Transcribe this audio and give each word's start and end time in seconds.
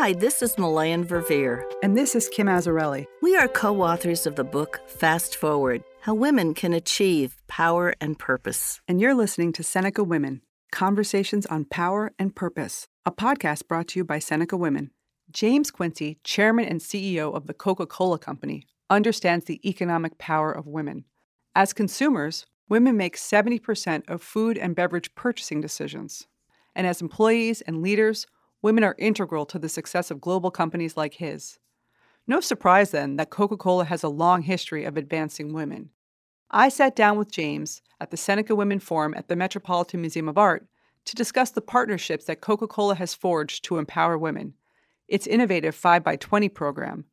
Hi, 0.00 0.14
this 0.14 0.40
is 0.40 0.56
Melanne 0.56 1.04
Verveer. 1.04 1.62
And 1.82 1.94
this 1.94 2.14
is 2.14 2.30
Kim 2.30 2.46
Azzarelli. 2.46 3.04
We 3.20 3.36
are 3.36 3.46
co 3.46 3.82
authors 3.82 4.24
of 4.24 4.34
the 4.34 4.44
book 4.44 4.80
Fast 4.86 5.36
Forward 5.36 5.84
How 6.00 6.14
Women 6.14 6.54
Can 6.54 6.72
Achieve 6.72 7.36
Power 7.48 7.92
and 8.00 8.18
Purpose. 8.18 8.80
And 8.88 8.98
you're 8.98 9.14
listening 9.14 9.52
to 9.52 9.62
Seneca 9.62 10.02
Women 10.02 10.40
Conversations 10.72 11.44
on 11.44 11.66
Power 11.66 12.12
and 12.18 12.34
Purpose, 12.34 12.86
a 13.04 13.12
podcast 13.12 13.68
brought 13.68 13.88
to 13.88 14.00
you 14.00 14.04
by 14.06 14.20
Seneca 14.20 14.56
Women. 14.56 14.90
James 15.30 15.70
Quincey, 15.70 16.18
chairman 16.24 16.64
and 16.64 16.80
CEO 16.80 17.34
of 17.34 17.46
the 17.46 17.52
Coca 17.52 17.84
Cola 17.84 18.18
Company, 18.18 18.64
understands 18.88 19.44
the 19.44 19.60
economic 19.68 20.16
power 20.16 20.50
of 20.50 20.66
women. 20.66 21.04
As 21.54 21.74
consumers, 21.74 22.46
women 22.70 22.96
make 22.96 23.18
70% 23.18 24.08
of 24.08 24.22
food 24.22 24.56
and 24.56 24.74
beverage 24.74 25.14
purchasing 25.14 25.60
decisions. 25.60 26.26
And 26.74 26.86
as 26.86 27.02
employees 27.02 27.60
and 27.60 27.82
leaders, 27.82 28.26
women 28.62 28.84
are 28.84 28.94
integral 28.98 29.46
to 29.46 29.58
the 29.58 29.68
success 29.68 30.10
of 30.10 30.20
global 30.20 30.50
companies 30.50 30.96
like 30.96 31.14
his. 31.14 31.58
No 32.26 32.40
surprise, 32.40 32.90
then, 32.90 33.16
that 33.16 33.30
Coca 33.30 33.56
Cola 33.56 33.84
has 33.84 34.02
a 34.02 34.08
long 34.08 34.42
history 34.42 34.84
of 34.84 34.96
advancing 34.96 35.52
women. 35.52 35.90
I 36.50 36.68
sat 36.68 36.96
down 36.96 37.16
with 37.16 37.30
James 37.30 37.80
at 38.00 38.10
the 38.10 38.16
Seneca 38.16 38.54
Women 38.54 38.80
Forum 38.80 39.14
at 39.16 39.28
the 39.28 39.36
Metropolitan 39.36 40.00
Museum 40.00 40.28
of 40.28 40.38
Art 40.38 40.66
to 41.04 41.16
discuss 41.16 41.50
the 41.50 41.60
partnerships 41.60 42.26
that 42.26 42.40
Coca 42.40 42.66
Cola 42.66 42.94
has 42.94 43.14
forged 43.14 43.64
to 43.64 43.78
empower 43.78 44.18
women, 44.18 44.54
its 45.08 45.26
innovative 45.26 45.76
5x20 45.76 46.52
program, 46.52 47.04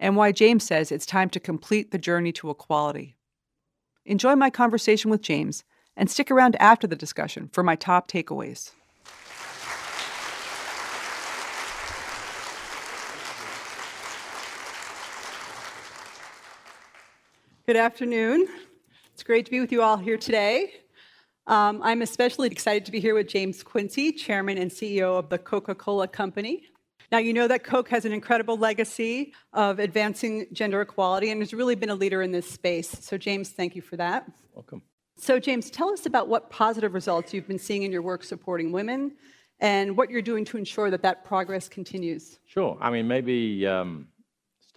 and 0.00 0.16
why 0.16 0.32
James 0.32 0.64
says 0.64 0.90
it's 0.90 1.06
time 1.06 1.28
to 1.30 1.40
complete 1.40 1.90
the 1.90 1.98
journey 1.98 2.32
to 2.32 2.50
equality. 2.50 3.16
Enjoy 4.04 4.34
my 4.34 4.48
conversation 4.48 5.10
with 5.10 5.22
James 5.22 5.64
and 5.96 6.10
stick 6.10 6.30
around 6.30 6.56
after 6.60 6.86
the 6.86 6.96
discussion 6.96 7.48
for 7.52 7.62
my 7.62 7.76
top 7.76 8.08
takeaways. 8.08 8.72
Good 17.68 17.76
afternoon. 17.76 18.48
It's 19.12 19.22
great 19.22 19.44
to 19.44 19.50
be 19.50 19.60
with 19.60 19.72
you 19.72 19.82
all 19.82 19.98
here 19.98 20.16
today. 20.16 20.72
Um, 21.46 21.82
I'm 21.82 22.00
especially 22.00 22.48
excited 22.48 22.86
to 22.86 22.90
be 22.90 22.98
here 22.98 23.14
with 23.14 23.28
James 23.28 23.62
Quincey, 23.62 24.10
Chairman 24.10 24.56
and 24.56 24.70
CEO 24.70 25.18
of 25.18 25.28
the 25.28 25.36
Coca 25.36 25.74
Cola 25.74 26.08
Company. 26.08 26.62
Now, 27.12 27.18
you 27.18 27.34
know 27.34 27.46
that 27.46 27.64
Coke 27.64 27.90
has 27.90 28.06
an 28.06 28.12
incredible 28.12 28.56
legacy 28.56 29.34
of 29.52 29.80
advancing 29.80 30.46
gender 30.50 30.80
equality 30.80 31.30
and 31.30 31.42
has 31.42 31.52
really 31.52 31.74
been 31.74 31.90
a 31.90 31.94
leader 31.94 32.22
in 32.22 32.32
this 32.32 32.50
space. 32.50 32.88
So, 32.88 33.18
James, 33.18 33.50
thank 33.50 33.76
you 33.76 33.82
for 33.82 33.98
that. 33.98 34.24
Welcome. 34.54 34.80
So, 35.18 35.38
James, 35.38 35.70
tell 35.70 35.90
us 35.90 36.06
about 36.06 36.26
what 36.26 36.48
positive 36.48 36.94
results 36.94 37.34
you've 37.34 37.48
been 37.48 37.58
seeing 37.58 37.82
in 37.82 37.92
your 37.92 38.00
work 38.00 38.24
supporting 38.24 38.72
women 38.72 39.12
and 39.60 39.94
what 39.94 40.08
you're 40.08 40.22
doing 40.22 40.46
to 40.46 40.56
ensure 40.56 40.90
that 40.90 41.02
that 41.02 41.22
progress 41.22 41.68
continues. 41.68 42.38
Sure. 42.46 42.78
I 42.80 42.88
mean, 42.88 43.06
maybe 43.06 43.66
um, 43.66 44.08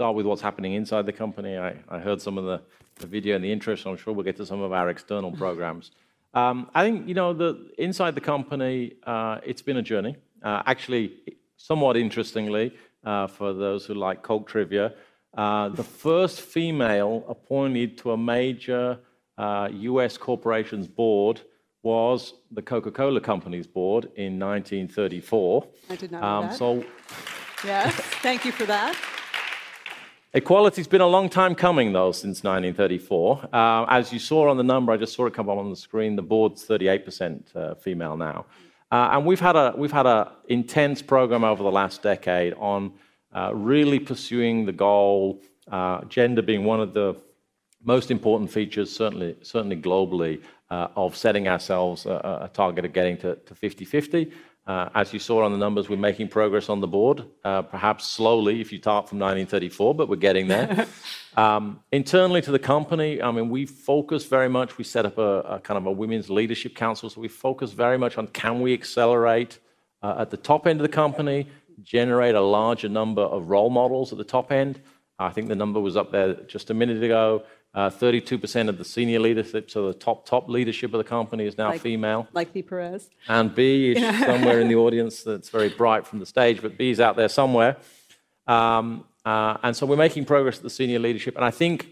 start 0.01 0.13
with 0.15 0.25
what's 0.25 0.41
happening 0.41 0.73
inside 0.73 1.05
the 1.05 1.13
company. 1.13 1.57
I, 1.57 1.75
I 1.87 1.99
heard 1.99 2.21
some 2.21 2.37
of 2.37 2.43
the 2.43 2.61
the 2.95 3.07
video 3.07 3.35
and 3.35 3.43
the 3.43 3.51
interest. 3.51 3.85
I'm 3.85 3.97
sure 3.97 4.13
we'll 4.13 4.25
get 4.25 4.37
to 4.37 4.45
some 4.45 4.61
of 4.61 4.71
our 4.71 4.89
external 4.89 5.31
programs. 5.31 5.91
Um, 6.33 6.69
I 6.73 6.83
think, 6.83 7.07
you 7.07 7.13
know, 7.13 7.33
the, 7.33 7.71
inside 7.77 8.15
the 8.15 8.21
company, 8.21 8.93
uh, 9.03 9.39
it's 9.45 9.61
been 9.61 9.77
a 9.77 9.81
journey. 9.81 10.15
Uh, 10.41 10.63
actually, 10.65 11.13
somewhat 11.57 11.97
interestingly, 11.97 12.73
uh, 13.03 13.27
for 13.27 13.53
those 13.53 13.85
who 13.85 13.93
like 13.93 14.21
Coke 14.21 14.47
trivia, 14.47 14.93
uh, 15.37 15.69
the 15.69 15.83
first 15.83 16.41
female 16.41 17.25
appointed 17.27 17.97
to 17.99 18.11
a 18.11 18.17
major 18.17 18.99
US 19.37 20.15
uh, 20.15 20.19
corporation's 20.19 20.87
board 20.87 21.41
was 21.83 22.35
the 22.51 22.61
Coca 22.61 22.91
Cola 22.91 23.19
Company's 23.19 23.67
board 23.67 24.05
in 24.15 24.39
1934. 24.39 25.67
I 25.89 25.95
did 25.95 26.11
not 26.11 26.21
know 26.21 26.27
um, 26.27 26.45
that. 26.47 26.57
So, 26.57 26.85
yes, 27.63 27.95
thank 28.21 28.45
you 28.45 28.51
for 28.51 28.65
that. 28.65 28.95
Equality's 30.33 30.87
been 30.87 31.01
a 31.01 31.07
long 31.07 31.27
time 31.27 31.53
coming, 31.53 31.91
though, 31.91 32.13
since 32.13 32.41
1934. 32.41 33.49
Uh, 33.51 33.85
as 33.89 34.13
you 34.13 34.19
saw 34.19 34.49
on 34.49 34.55
the 34.55 34.63
number, 34.63 34.93
I 34.93 34.97
just 34.97 35.13
saw 35.13 35.25
it 35.25 35.33
come 35.33 35.49
up 35.49 35.57
on 35.57 35.69
the 35.69 35.75
screen, 35.75 36.15
the 36.15 36.21
board's 36.21 36.65
38% 36.65 37.53
uh, 37.53 37.75
female 37.75 38.15
now. 38.15 38.45
Uh, 38.89 39.09
and 39.11 39.25
we've 39.25 39.41
had 39.41 39.57
a 39.57 39.73
we've 39.75 39.91
had 39.91 40.05
an 40.05 40.27
intense 40.47 41.01
program 41.01 41.43
over 41.43 41.61
the 41.63 41.71
last 41.71 42.01
decade 42.01 42.53
on 42.53 42.93
uh, 43.33 43.51
really 43.53 43.99
pursuing 43.99 44.65
the 44.65 44.71
goal, 44.71 45.41
uh, 45.69 46.01
gender 46.05 46.41
being 46.41 46.63
one 46.63 46.79
of 46.79 46.93
the 46.93 47.13
most 47.83 48.09
important 48.09 48.49
features, 48.49 48.89
certainly, 48.89 49.35
certainly 49.41 49.75
globally, 49.75 50.41
uh, 50.69 50.87
of 50.95 51.15
setting 51.15 51.49
ourselves 51.49 52.05
a, 52.05 52.43
a, 52.43 52.49
target 52.53 52.85
of 52.85 52.93
getting 52.93 53.17
to 53.17 53.35
50 53.53 53.83
50. 53.83 54.31
Uh, 54.71 54.89
as 54.95 55.11
you 55.11 55.19
saw 55.19 55.43
on 55.43 55.51
the 55.51 55.57
numbers, 55.57 55.89
we're 55.89 55.97
making 55.97 56.29
progress 56.29 56.69
on 56.69 56.79
the 56.79 56.87
board, 56.87 57.25
uh, 57.43 57.61
perhaps 57.61 58.05
slowly 58.05 58.61
if 58.61 58.71
you 58.71 58.77
start 58.77 59.09
from 59.09 59.19
1934, 59.19 59.93
but 59.93 60.07
we're 60.07 60.15
getting 60.15 60.47
there. 60.47 60.87
um, 61.35 61.81
internally 61.91 62.41
to 62.41 62.51
the 62.51 62.59
company, 62.73 63.21
I 63.21 63.31
mean, 63.31 63.49
we 63.49 63.65
focus 63.65 64.23
very 64.27 64.47
much, 64.47 64.77
we 64.77 64.85
set 64.85 65.05
up 65.05 65.17
a, 65.17 65.59
kind 65.61 65.77
of 65.77 65.87
a 65.87 65.91
women's 65.91 66.29
leadership 66.29 66.73
council, 66.73 67.09
so 67.09 67.19
we 67.19 67.27
focus 67.27 67.73
very 67.73 67.97
much 67.97 68.17
on 68.17 68.27
can 68.27 68.61
we 68.61 68.71
accelerate 68.73 69.59
uh, 70.03 70.15
at 70.19 70.29
the 70.29 70.37
top 70.37 70.65
end 70.65 70.79
of 70.79 70.83
the 70.83 70.95
company, 71.03 71.47
generate 71.83 72.35
a 72.35 72.41
larger 72.41 72.87
number 72.87 73.23
of 73.23 73.49
role 73.49 73.69
models 73.69 74.13
at 74.13 74.17
the 74.17 74.23
top 74.23 74.53
end. 74.53 74.79
I 75.19 75.31
think 75.31 75.49
the 75.49 75.55
number 75.55 75.81
was 75.81 75.97
up 75.97 76.13
there 76.13 76.35
just 76.47 76.69
a 76.69 76.73
minute 76.73 77.03
ago. 77.03 77.43
Uh, 77.73 77.89
32% 77.89 78.67
of 78.67 78.77
the 78.77 78.83
senior 78.83 79.19
leadership, 79.21 79.71
so 79.71 79.87
the 79.87 79.93
top 79.93 80.25
top 80.25 80.49
leadership 80.49 80.93
of 80.93 80.97
the 80.97 81.05
company 81.05 81.45
is 81.45 81.57
now 81.57 81.69
like, 81.69 81.79
female. 81.79 82.27
Like 82.33 82.51
Bea 82.51 82.63
Perez. 82.63 83.09
And 83.29 83.55
Bea 83.55 83.93
is 83.93 84.19
somewhere 84.25 84.59
in 84.59 84.67
the 84.67 84.75
audience 84.75 85.23
that's 85.23 85.47
very 85.47 85.69
bright 85.69 86.05
from 86.05 86.19
the 86.19 86.25
stage, 86.25 86.61
but 86.61 86.77
Bea's 86.77 86.99
out 86.99 87.15
there 87.15 87.29
somewhere. 87.29 87.77
Um, 88.45 89.05
uh, 89.25 89.55
and 89.63 89.73
so 89.73 89.85
we're 89.85 89.95
making 89.95 90.25
progress 90.25 90.57
at 90.57 90.63
the 90.63 90.69
senior 90.69 90.99
leadership. 90.99 91.37
And 91.37 91.45
I 91.45 91.51
think 91.51 91.87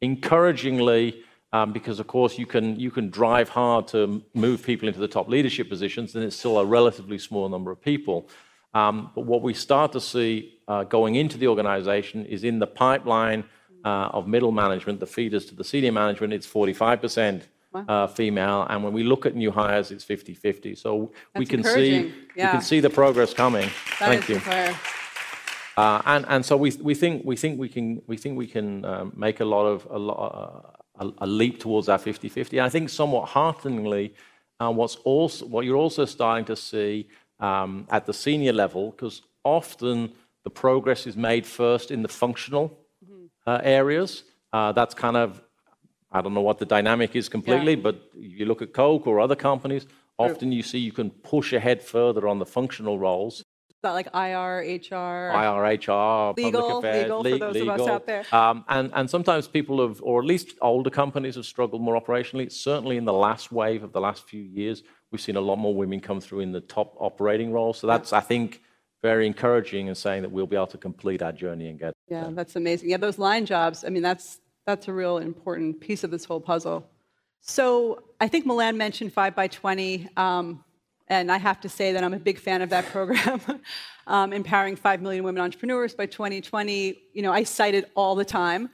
encouragingly, 0.00 1.20
um, 1.52 1.72
because 1.72 1.98
of 1.98 2.06
course 2.06 2.38
you 2.38 2.46
can, 2.46 2.78
you 2.78 2.92
can 2.92 3.10
drive 3.10 3.48
hard 3.48 3.88
to 3.88 4.22
move 4.34 4.62
people 4.62 4.86
into 4.86 5.00
the 5.00 5.08
top 5.08 5.28
leadership 5.28 5.68
positions, 5.68 6.14
and 6.14 6.22
it's 6.22 6.36
still 6.36 6.60
a 6.60 6.64
relatively 6.64 7.18
small 7.18 7.48
number 7.48 7.72
of 7.72 7.82
people. 7.82 8.28
Um, 8.72 9.10
but 9.16 9.22
what 9.22 9.42
we 9.42 9.52
start 9.52 9.90
to 9.92 10.00
see 10.00 10.58
uh, 10.68 10.84
going 10.84 11.16
into 11.16 11.38
the 11.38 11.48
organization 11.48 12.24
is 12.26 12.44
in 12.44 12.60
the 12.60 12.68
pipeline 12.68 13.40
uh, 13.40 13.44
of 13.84 14.26
middle 14.26 14.52
management, 14.52 15.00
the 15.00 15.06
feeders 15.06 15.44
to 15.46 15.54
the 15.54 15.64
senior 15.64 15.92
management, 15.92 16.32
it's 16.32 16.46
45% 16.46 17.42
uh, 17.74 18.06
female. 18.06 18.66
And 18.68 18.82
when 18.84 18.92
we 18.92 19.02
look 19.02 19.26
at 19.26 19.34
new 19.34 19.50
hires, 19.50 19.90
it's 19.90 20.04
50-50. 20.04 20.78
So 20.78 21.12
we 21.36 21.46
can 21.46 21.64
see 21.64 22.12
yeah. 22.36 22.46
we 22.46 22.52
can 22.52 22.62
see 22.62 22.80
the 22.80 22.90
progress 22.90 23.34
coming. 23.34 23.68
That 23.98 24.24
Thank 24.26 24.28
you. 24.28 24.40
Uh, 25.76 26.00
and 26.06 26.24
and 26.28 26.46
so 26.46 26.56
we 26.56 26.70
we 26.80 26.94
think 26.94 27.24
we 27.24 27.36
think 27.36 27.58
we 27.58 27.68
can 27.68 28.00
we 28.06 28.16
think 28.16 28.38
we 28.38 28.46
can 28.46 28.84
um, 28.84 29.12
make 29.16 29.40
a 29.40 29.44
lot 29.44 29.66
of 29.66 29.86
a, 29.90 29.98
lot, 29.98 30.16
uh, 30.16 31.04
a, 31.04 31.24
a 31.24 31.26
leap 31.26 31.58
towards 31.58 31.88
our 31.88 31.98
50-50. 31.98 32.52
And 32.52 32.60
I 32.60 32.68
think 32.68 32.88
somewhat 32.88 33.28
hearteningly, 33.28 34.14
uh, 34.60 34.70
what's 34.70 34.96
also 34.96 35.46
what 35.46 35.64
you're 35.64 35.76
also 35.76 36.04
starting 36.04 36.44
to 36.44 36.56
see 36.56 37.08
um, 37.40 37.86
at 37.90 38.06
the 38.06 38.14
senior 38.14 38.52
level, 38.52 38.92
because 38.92 39.22
often 39.42 40.12
the 40.44 40.50
progress 40.50 41.08
is 41.08 41.16
made 41.16 41.44
first 41.44 41.90
in 41.90 42.02
the 42.02 42.08
functional 42.08 42.66
uh, 42.66 42.83
areas. 43.46 44.24
Uh, 44.52 44.72
that's 44.72 44.94
kind 44.94 45.16
of, 45.16 45.42
I 46.12 46.20
don't 46.20 46.34
know 46.34 46.40
what 46.40 46.58
the 46.58 46.66
dynamic 46.66 47.16
is 47.16 47.28
completely, 47.28 47.74
but 47.74 48.10
you 48.14 48.46
look 48.46 48.62
at 48.62 48.72
Coke 48.72 49.06
or 49.06 49.20
other 49.20 49.36
companies, 49.36 49.86
often 50.18 50.52
you 50.52 50.62
see 50.62 50.78
you 50.78 50.92
can 50.92 51.10
push 51.10 51.52
ahead 51.52 51.82
further 51.82 52.28
on 52.28 52.38
the 52.38 52.46
functional 52.46 52.98
roles. 52.98 53.40
Is 53.40 53.44
that 53.82 53.92
like 53.92 54.08
IR, 54.14 54.60
HR? 54.60 55.30
IR, 55.34 55.62
HR, 55.62 56.34
legal, 56.36 56.62
public 56.62 56.76
affairs, 56.78 57.02
legal, 57.02 57.18
le- 57.20 57.30
for 57.30 57.38
those 57.38 57.54
legal. 57.54 57.74
of 57.74 57.80
us 57.80 57.88
out 57.88 58.06
there. 58.06 58.24
Um, 58.32 58.64
and, 58.68 58.90
and 58.94 59.10
sometimes 59.10 59.46
people 59.48 59.86
have, 59.86 60.00
or 60.02 60.20
at 60.20 60.26
least 60.26 60.54
older 60.62 60.88
companies 60.88 61.34
have 61.34 61.44
struggled 61.46 61.82
more 61.82 62.00
operationally. 62.00 62.50
Certainly 62.50 62.96
in 62.96 63.04
the 63.04 63.12
last 63.12 63.52
wave 63.52 63.82
of 63.82 63.92
the 63.92 64.00
last 64.00 64.26
few 64.28 64.42
years, 64.42 64.82
we've 65.10 65.20
seen 65.20 65.36
a 65.36 65.40
lot 65.40 65.56
more 65.56 65.74
women 65.74 66.00
come 66.00 66.20
through 66.20 66.40
in 66.40 66.52
the 66.52 66.60
top 66.60 66.94
operating 66.98 67.52
roles. 67.52 67.78
So 67.78 67.86
that's, 67.86 68.12
I 68.12 68.20
think, 68.20 68.62
very 69.02 69.26
encouraging 69.26 69.88
and 69.88 69.96
saying 69.96 70.22
that 70.22 70.30
we'll 70.30 70.46
be 70.46 70.56
able 70.56 70.68
to 70.68 70.78
complete 70.78 71.22
our 71.22 71.32
journey 71.32 71.68
and 71.68 71.78
get. 71.78 71.93
Yeah, 72.08 72.28
that's 72.32 72.56
amazing. 72.56 72.90
Yeah, 72.90 72.98
those 72.98 73.18
line 73.18 73.46
jobs. 73.46 73.84
I 73.84 73.88
mean, 73.88 74.02
that's 74.02 74.40
that's 74.66 74.88
a 74.88 74.92
real 74.92 75.18
important 75.18 75.80
piece 75.80 76.04
of 76.04 76.10
this 76.10 76.24
whole 76.24 76.40
puzzle. 76.40 76.86
So 77.40 78.04
I 78.20 78.28
think 78.28 78.46
Melanne 78.46 78.76
mentioned 78.76 79.12
five 79.12 79.34
by 79.34 79.48
twenty, 79.48 80.08
um, 80.16 80.64
and 81.08 81.30
I 81.30 81.38
have 81.38 81.60
to 81.62 81.68
say 81.68 81.92
that 81.92 82.04
I'm 82.04 82.14
a 82.14 82.18
big 82.18 82.38
fan 82.38 82.62
of 82.62 82.70
that 82.70 82.86
program, 82.92 83.40
um, 84.06 84.32
empowering 84.32 84.76
five 84.76 85.00
million 85.00 85.24
women 85.24 85.42
entrepreneurs 85.42 85.94
by 85.94 86.06
2020. 86.06 86.98
You 87.12 87.22
know, 87.22 87.32
I 87.32 87.42
cite 87.42 87.74
it 87.74 87.90
all 87.94 88.14
the 88.14 88.24
time, 88.24 88.70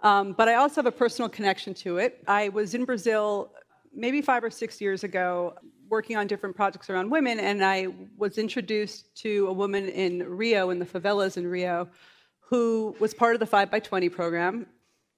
um, 0.00 0.32
but 0.32 0.48
I 0.48 0.54
also 0.54 0.76
have 0.76 0.86
a 0.86 0.92
personal 0.92 1.28
connection 1.28 1.74
to 1.74 1.98
it. 1.98 2.22
I 2.26 2.50
was 2.50 2.74
in 2.74 2.84
Brazil 2.84 3.52
maybe 3.94 4.20
five 4.20 4.42
or 4.42 4.50
six 4.50 4.80
years 4.80 5.04
ago 5.04 5.54
working 5.88 6.16
on 6.16 6.26
different 6.26 6.56
projects 6.56 6.90
around 6.90 7.10
women, 7.10 7.38
and 7.38 7.64
I 7.64 7.88
was 8.16 8.38
introduced 8.38 9.14
to 9.22 9.46
a 9.46 9.52
woman 9.52 9.88
in 9.88 10.22
Rio, 10.22 10.70
in 10.70 10.78
the 10.78 10.86
favelas 10.86 11.36
in 11.36 11.46
Rio, 11.46 11.88
who 12.48 12.94
was 13.00 13.14
part 13.14 13.34
of 13.34 13.40
the 13.40 13.46
5 13.46 13.70
by 13.70 13.80
20 13.80 14.08
program. 14.08 14.66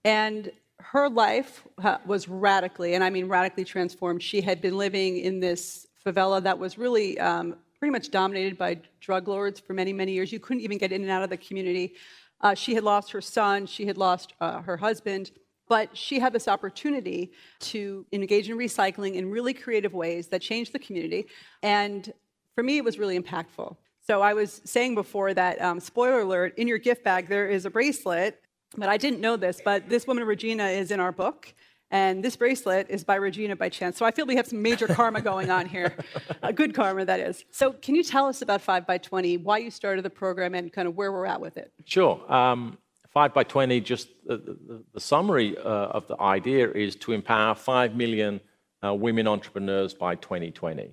And 0.05 0.51
her 0.79 1.09
life 1.09 1.65
was 2.07 2.29
radically, 2.29 2.95
and 2.95 3.03
I 3.03 3.11
mean 3.11 3.29
radically 3.29 3.65
transformed. 3.65 4.23
She 4.23 4.41
had 4.41 4.61
been 4.61 4.77
living 4.77 5.19
in 5.19 5.41
this 5.41 5.87
favela 6.05 6.43
that 6.43 6.59
was 6.59 6.79
really 6.79 7.19
um, 7.19 7.57
pretty 7.79 7.91
much 7.91 8.11
dominated 8.11 8.57
by 8.57 8.79
drug 9.01 9.29
lords 9.29 9.59
for 9.59 9.73
many, 9.73 9.93
many 9.93 10.13
years. 10.13 10.33
You 10.33 10.41
couldn't 10.41 10.63
even 10.63 10.79
get 10.79 10.93
in 10.93 11.03
and 11.03 11.11
out 11.11 11.23
of 11.23 11.31
the 11.31 11.37
community. 11.37 11.95
Uh, 12.41 12.55
she 12.55 12.75
had 12.75 12.85
lost 12.85 13.11
her 13.13 13.21
son, 13.21 13.67
she 13.67 13.87
had 13.87 13.97
lost 13.97 14.35
uh, 14.41 14.61
her 14.63 14.77
husband, 14.77 15.31
but 15.69 15.97
she 15.97 16.21
had 16.21 16.33
this 16.33 16.47
opportunity 16.47 17.33
to 17.59 18.07
engage 18.13 18.49
in 18.49 18.57
recycling 18.57 19.15
in 19.15 19.31
really 19.31 19.55
creative 19.55 19.95
ways 19.95 20.29
that 20.29 20.41
changed 20.41 20.73
the 20.73 20.79
community. 20.79 21.27
And 21.63 22.13
for 22.55 22.63
me, 22.63 22.77
it 22.77 22.85
was 22.85 22.99
really 22.99 23.19
impactful. 23.19 23.77
So 24.07 24.23
I 24.23 24.35
was 24.35 24.61
saying 24.65 24.95
before 24.95 25.35
that, 25.35 25.61
um, 25.61 25.81
spoiler 25.81 26.21
alert, 26.21 26.57
in 26.57 26.69
your 26.69 26.79
gift 26.79 27.03
bag, 27.03 27.29
there 27.29 27.49
is 27.49 27.65
a 27.65 27.71
bracelet. 27.71 28.41
But 28.77 28.89
I 28.89 28.97
didn't 28.97 29.21
know 29.21 29.37
this, 29.37 29.61
but 29.65 29.89
this 29.89 30.07
woman, 30.07 30.25
Regina, 30.25 30.67
is 30.67 30.91
in 30.91 31.01
our 31.01 31.13
book. 31.13 31.53
And 31.91 32.23
this 32.23 32.37
bracelet 32.37 32.89
is 32.89 33.05
by 33.05 33.15
Regina 33.17 33.57
by 33.57 33.69
chance. 33.69 33.97
So 33.97 34.05
I 34.05 34.11
feel 34.11 34.27
we 34.27 34.37
have 34.37 34.47
some 34.47 34.61
major 34.61 34.87
karma 34.87 35.21
going 35.21 35.51
on 35.51 35.67
here. 35.67 35.97
A 36.43 36.53
good 36.53 36.75
karma, 36.75 37.05
that 37.05 37.21
is. 37.21 37.45
So 37.51 37.73
can 37.73 37.95
you 37.95 38.03
tell 38.03 38.27
us 38.27 38.43
about 38.43 38.61
5 38.61 38.87
by 38.87 38.99
20, 38.99 39.39
why 39.39 39.59
you 39.59 39.71
started 39.71 40.05
the 40.05 40.11
program, 40.11 40.55
and 40.55 40.73
kind 40.73 40.87
of 40.87 40.97
where 40.97 41.13
we're 41.13 41.27
at 41.27 41.41
with 41.41 41.57
it? 41.57 41.73
Sure. 41.85 42.21
Um, 42.33 42.79
5 43.11 43.33
by 43.33 43.45
20, 43.45 43.81
just 43.81 44.09
the, 44.25 44.37
the, 44.37 44.85
the 44.95 45.01
summary 45.01 45.57
uh, 45.59 45.63
of 45.63 46.07
the 46.07 46.21
idea 46.21 46.71
is 46.71 46.97
to 46.97 47.13
empower 47.13 47.55
5 47.55 47.97
million 47.97 48.41
uh, 48.85 48.93
women 48.95 49.27
entrepreneurs 49.27 49.95
by 49.95 50.17
2020. 50.17 50.93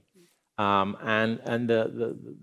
Um, 0.63 0.98
and 1.04 1.31
and 1.51 1.69
the, 1.69 1.81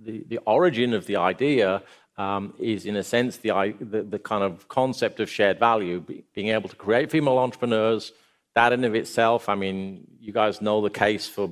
the, 0.06 0.25
the, 0.32 0.38
origin 0.56 0.93
of 0.93 1.06
the 1.06 1.17
idea 1.17 1.82
um, 2.19 2.52
is, 2.58 2.84
in 2.84 2.96
a 2.96 3.02
sense, 3.02 3.38
the, 3.38 3.50
the, 3.81 4.02
the, 4.02 4.19
kind 4.19 4.44
of 4.44 4.69
concept 4.69 5.20
of 5.20 5.31
shared 5.31 5.58
value, 5.58 6.05
being 6.34 6.49
able 6.49 6.69
to 6.69 6.76
create 6.76 7.11
female 7.11 7.38
entrepreneurs. 7.38 8.12
That 8.55 8.72
in 8.75 8.84
of 8.84 8.94
itself, 8.94 9.49
I 9.49 9.55
mean, 9.55 10.06
you 10.20 10.32
guys 10.32 10.61
know 10.61 10.82
the 10.82 10.90
case 10.90 11.26
for 11.26 11.50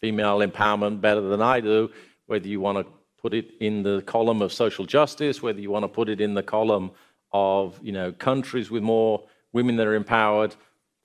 female 0.00 0.38
empowerment 0.40 1.00
better 1.00 1.22
than 1.22 1.40
I 1.40 1.60
do, 1.60 1.90
whether 2.26 2.48
you 2.48 2.60
want 2.60 2.76
to 2.78 2.92
put 3.22 3.32
it 3.32 3.52
in 3.60 3.82
the 3.82 4.02
column 4.02 4.42
of 4.42 4.52
social 4.52 4.84
justice, 4.84 5.40
whether 5.40 5.60
you 5.60 5.70
want 5.70 5.84
to 5.84 5.88
put 6.00 6.08
it 6.08 6.20
in 6.20 6.34
the 6.34 6.42
column 6.42 6.90
of, 7.32 7.78
you 7.82 7.92
know, 7.92 8.12
countries 8.12 8.70
with 8.70 8.82
more 8.82 9.24
women 9.52 9.76
that 9.76 9.86
are 9.86 9.94
empowered, 9.94 10.54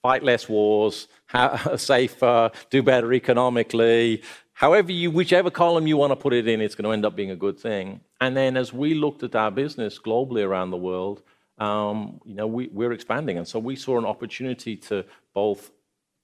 fight 0.06 0.22
less 0.22 0.48
wars, 0.48 1.08
safer, 1.78 2.52
do 2.70 2.84
better 2.84 3.12
economically. 3.12 4.22
However, 4.54 4.92
you, 4.92 5.10
whichever 5.10 5.50
column 5.50 5.88
you 5.88 5.98
want 5.98 6.12
to 6.12 6.16
put 6.16 6.32
it 6.32 6.48
in, 6.48 6.62
it's 6.62 6.76
going 6.76 6.86
to 6.86 6.92
end 6.92 7.06
up 7.08 7.16
being 7.16 7.32
a 7.32 7.36
good 7.36 7.58
thing. 7.60 8.02
And 8.22 8.38
then 8.38 8.56
as 8.56 8.72
we 8.72 8.94
looked 8.94 9.24
at 9.24 9.36
our 9.36 9.50
business 9.50 9.98
globally 9.98 10.46
around 10.46 10.70
the 10.70 10.78
world, 10.78 11.24
um, 11.58 12.22
you 12.24 12.36
know, 12.36 12.46
we, 12.46 12.68
we're 12.68 12.92
expanding. 12.92 13.40
And 13.40 13.48
so 13.48 13.58
we 13.58 13.76
saw 13.76 13.98
an 13.98 14.06
opportunity 14.06 14.78
to 14.90 15.06
both 15.34 15.72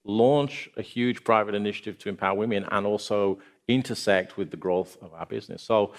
launch 0.06 0.70
a 0.78 0.84
huge 0.84 1.24
private 1.24 1.56
initiative 1.56 1.98
to 2.02 2.10
empower 2.10 2.36
women 2.36 2.68
and 2.72 2.86
also 2.86 3.40
intersect 3.68 4.38
with 4.38 4.52
the 4.52 4.58
growth 4.58 4.96
of 5.02 5.12
our 5.16 5.26
business. 5.26 5.64
So 5.64 5.94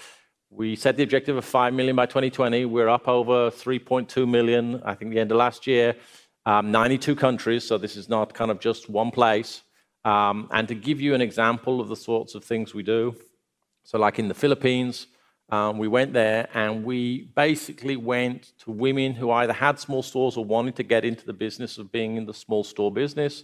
we 0.49 0.77
set 0.77 0.95
the 0.95 1.03
objective 1.03 1.35
of 1.35 1.43
5 1.43 1.73
million 1.73 1.97
by 1.97 2.05
2020. 2.05 2.63
We're 2.63 2.87
up 2.87 3.09
over 3.09 3.51
3.2 3.51 4.25
million, 4.25 4.81
I 4.85 4.95
think, 4.95 5.11
the 5.11 5.19
end 5.19 5.31
of 5.31 5.37
last 5.37 5.67
year. 5.67 5.95
Um, 6.45 6.71
92 6.71 7.15
countries, 7.15 7.63
so 7.63 7.77
this 7.77 7.95
is 7.95 8.09
not 8.09 8.33
kind 8.33 8.51
of 8.51 8.59
just 8.59 8.89
one 8.89 9.11
place. 9.11 9.61
Um, 10.03 10.49
and 10.51 10.67
to 10.67 10.75
give 10.75 10.99
you 10.99 11.13
an 11.15 11.21
example 11.21 11.79
of 11.79 11.87
the 11.87 11.95
sorts 11.95 12.35
of 12.35 12.43
things 12.43 12.73
we 12.73 12.83
do, 12.83 13.15
so 13.83 13.97
like 13.97 14.19
in 14.19 14.27
the 14.27 14.33
Philippines, 14.33 15.07
um, 15.49 15.77
we 15.77 15.87
went 15.87 16.13
there 16.13 16.49
and 16.53 16.83
we 16.83 17.29
basically 17.35 17.95
went 17.95 18.53
to 18.59 18.71
women 18.71 19.13
who 19.13 19.31
either 19.31 19.53
had 19.53 19.79
small 19.79 20.01
stores 20.01 20.35
or 20.35 20.43
wanted 20.43 20.75
to 20.77 20.83
get 20.83 21.05
into 21.05 21.25
the 21.25 21.33
business 21.33 21.77
of 21.77 21.91
being 21.91 22.17
in 22.17 22.25
the 22.25 22.33
small 22.33 22.63
store 22.63 22.91
business 22.91 23.43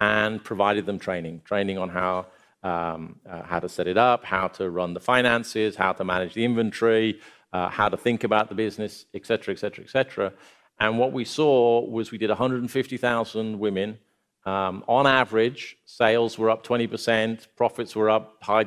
and 0.00 0.44
provided 0.44 0.86
them 0.86 0.98
training 0.98 1.40
training 1.44 1.78
on 1.78 1.88
how, 1.88 2.26
um, 2.62 3.16
uh, 3.28 3.42
how 3.42 3.58
to 3.58 3.68
set 3.68 3.86
it 3.86 3.96
up, 3.96 4.24
how 4.24 4.48
to 4.48 4.68
run 4.70 4.92
the 4.92 5.00
finances, 5.00 5.76
how 5.76 5.92
to 5.92 6.04
manage 6.04 6.34
the 6.34 6.44
inventory, 6.44 7.20
uh, 7.52 7.68
how 7.68 7.88
to 7.88 7.96
think 7.96 8.22
about 8.22 8.48
the 8.48 8.54
business, 8.54 9.06
etc., 9.14 9.52
etc., 9.52 9.84
etc. 9.84 10.32
And 10.78 10.98
what 10.98 11.12
we 11.12 11.24
saw 11.24 11.80
was 11.80 12.10
we 12.10 12.18
did 12.18 12.28
150,000 12.28 13.58
women. 13.58 13.98
Um, 14.44 14.84
on 14.86 15.06
average, 15.06 15.76
sales 15.86 16.38
were 16.38 16.50
up 16.50 16.64
20%, 16.64 17.48
profits 17.56 17.96
were 17.96 18.10
up 18.10 18.36
high 18.42 18.66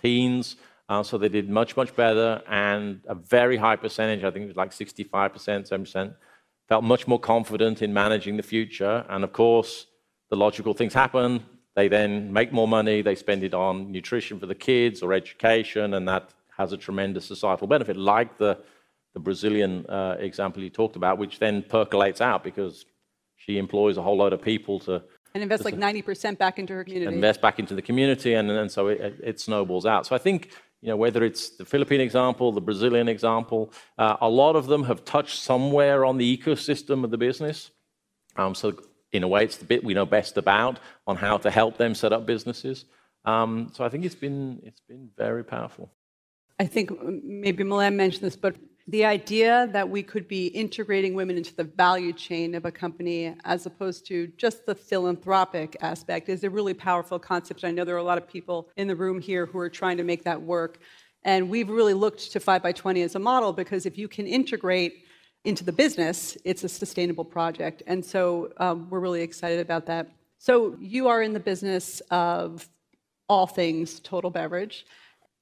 teens. 0.00 0.56
Uh, 0.88 1.02
so 1.02 1.18
they 1.18 1.28
did 1.28 1.48
much, 1.48 1.76
much 1.76 1.94
better, 1.96 2.40
and 2.48 3.00
a 3.08 3.14
very 3.14 3.56
high 3.56 3.74
percentage, 3.74 4.22
I 4.22 4.30
think 4.30 4.44
it 4.44 4.48
was 4.48 4.56
like 4.56 4.70
65%, 4.70 5.68
7%, 5.68 6.14
felt 6.68 6.84
much 6.84 7.08
more 7.08 7.18
confident 7.18 7.82
in 7.82 7.92
managing 7.92 8.36
the 8.36 8.42
future. 8.42 9.04
And 9.08 9.24
of 9.24 9.32
course, 9.32 9.86
the 10.30 10.36
logical 10.36 10.74
things 10.74 10.94
happen. 10.94 11.44
They 11.74 11.88
then 11.88 12.32
make 12.32 12.52
more 12.52 12.68
money, 12.68 13.02
they 13.02 13.16
spend 13.16 13.42
it 13.42 13.52
on 13.52 13.90
nutrition 13.90 14.38
for 14.38 14.46
the 14.46 14.54
kids 14.54 15.02
or 15.02 15.12
education, 15.12 15.94
and 15.94 16.06
that 16.08 16.30
has 16.56 16.72
a 16.72 16.76
tremendous 16.76 17.26
societal 17.26 17.66
benefit, 17.66 17.96
like 17.96 18.38
the, 18.38 18.56
the 19.16 19.20
Brazilian 19.20 19.86
uh, 19.88 20.16
example 20.18 20.62
you 20.62 20.68
talked 20.68 20.94
about, 20.94 21.16
which 21.16 21.38
then 21.38 21.62
percolates 21.62 22.20
out 22.20 22.44
because 22.44 22.84
she 23.36 23.56
employs 23.56 23.96
a 23.96 24.02
whole 24.02 24.18
load 24.18 24.34
of 24.34 24.42
people 24.42 24.78
to 24.80 25.02
and 25.32 25.42
invest 25.42 25.64
like 25.64 25.74
90% 25.74 26.36
back 26.36 26.58
into 26.58 26.74
her 26.74 26.84
community. 26.84 27.14
Invest 27.14 27.40
back 27.40 27.58
into 27.58 27.74
the 27.74 27.80
community, 27.80 28.34
and, 28.34 28.50
and 28.50 28.70
so 28.70 28.88
it, 28.88 29.18
it, 29.22 29.40
snowballs 29.40 29.86
out. 29.86 30.04
So 30.06 30.14
I 30.14 30.18
think 30.18 30.50
you 30.82 30.90
know, 30.90 30.98
whether 30.98 31.24
it's 31.24 31.48
the 31.56 31.64
Philippine 31.64 32.02
example, 32.02 32.52
the 32.52 32.60
Brazilian 32.60 33.08
example, 33.08 33.72
uh, 33.96 34.18
a 34.20 34.28
lot 34.28 34.54
of 34.54 34.66
them 34.66 34.84
have 34.84 35.02
touched 35.06 35.38
somewhere 35.40 36.04
on 36.04 36.18
the 36.18 36.36
ecosystem 36.36 37.02
of 37.02 37.10
the 37.10 37.18
business. 37.18 37.70
Um, 38.36 38.54
so, 38.54 38.74
in 39.12 39.22
a 39.22 39.28
way, 39.28 39.44
it's 39.44 39.56
the 39.56 39.64
bit 39.64 39.82
we 39.82 39.94
know 39.94 40.04
best 40.04 40.36
about 40.36 40.78
on 41.06 41.16
how 41.16 41.38
to 41.38 41.50
help 41.50 41.78
them 41.78 41.94
set 41.94 42.12
up 42.12 42.26
businesses. 42.26 42.84
Um, 43.24 43.70
so, 43.72 43.82
I 43.82 43.88
think 43.88 44.04
it's 44.04 44.14
been 44.26 44.60
it's 44.62 44.82
been 44.86 45.08
very 45.16 45.44
powerful. 45.44 45.90
I 46.58 46.66
think 46.66 46.90
maybe 47.02 47.64
Melanne 47.64 47.96
mentioned 47.96 48.24
this, 48.24 48.36
but 48.36 48.56
the 48.88 49.04
idea 49.04 49.68
that 49.72 49.88
we 49.88 50.02
could 50.02 50.28
be 50.28 50.46
integrating 50.48 51.14
women 51.14 51.36
into 51.36 51.54
the 51.56 51.64
value 51.64 52.12
chain 52.12 52.54
of 52.54 52.64
a 52.64 52.70
company 52.70 53.34
as 53.44 53.66
opposed 53.66 54.06
to 54.06 54.28
just 54.36 54.64
the 54.64 54.76
philanthropic 54.76 55.76
aspect 55.80 56.28
is 56.28 56.44
a 56.44 56.50
really 56.50 56.74
powerful 56.74 57.18
concept. 57.18 57.64
I 57.64 57.72
know 57.72 57.84
there 57.84 57.96
are 57.96 57.98
a 57.98 58.04
lot 58.04 58.18
of 58.18 58.28
people 58.28 58.68
in 58.76 58.86
the 58.86 58.94
room 58.94 59.20
here 59.20 59.46
who 59.46 59.58
are 59.58 59.68
trying 59.68 59.96
to 59.96 60.04
make 60.04 60.22
that 60.22 60.40
work. 60.40 60.78
And 61.24 61.50
we've 61.50 61.68
really 61.68 61.94
looked 61.94 62.30
to 62.30 62.38
5 62.38 62.62
by 62.62 62.70
20 62.70 63.02
as 63.02 63.16
a 63.16 63.18
model 63.18 63.52
because 63.52 63.86
if 63.86 63.98
you 63.98 64.06
can 64.06 64.28
integrate 64.28 65.02
into 65.44 65.64
the 65.64 65.72
business, 65.72 66.38
it's 66.44 66.62
a 66.62 66.68
sustainable 66.68 67.24
project. 67.24 67.82
And 67.88 68.04
so 68.04 68.52
um, 68.58 68.88
we're 68.88 69.00
really 69.00 69.22
excited 69.22 69.58
about 69.58 69.86
that. 69.86 70.08
So 70.38 70.76
you 70.78 71.08
are 71.08 71.22
in 71.22 71.32
the 71.32 71.40
business 71.40 72.00
of 72.12 72.68
all 73.28 73.48
things 73.48 73.98
total 73.98 74.30
beverage. 74.30 74.86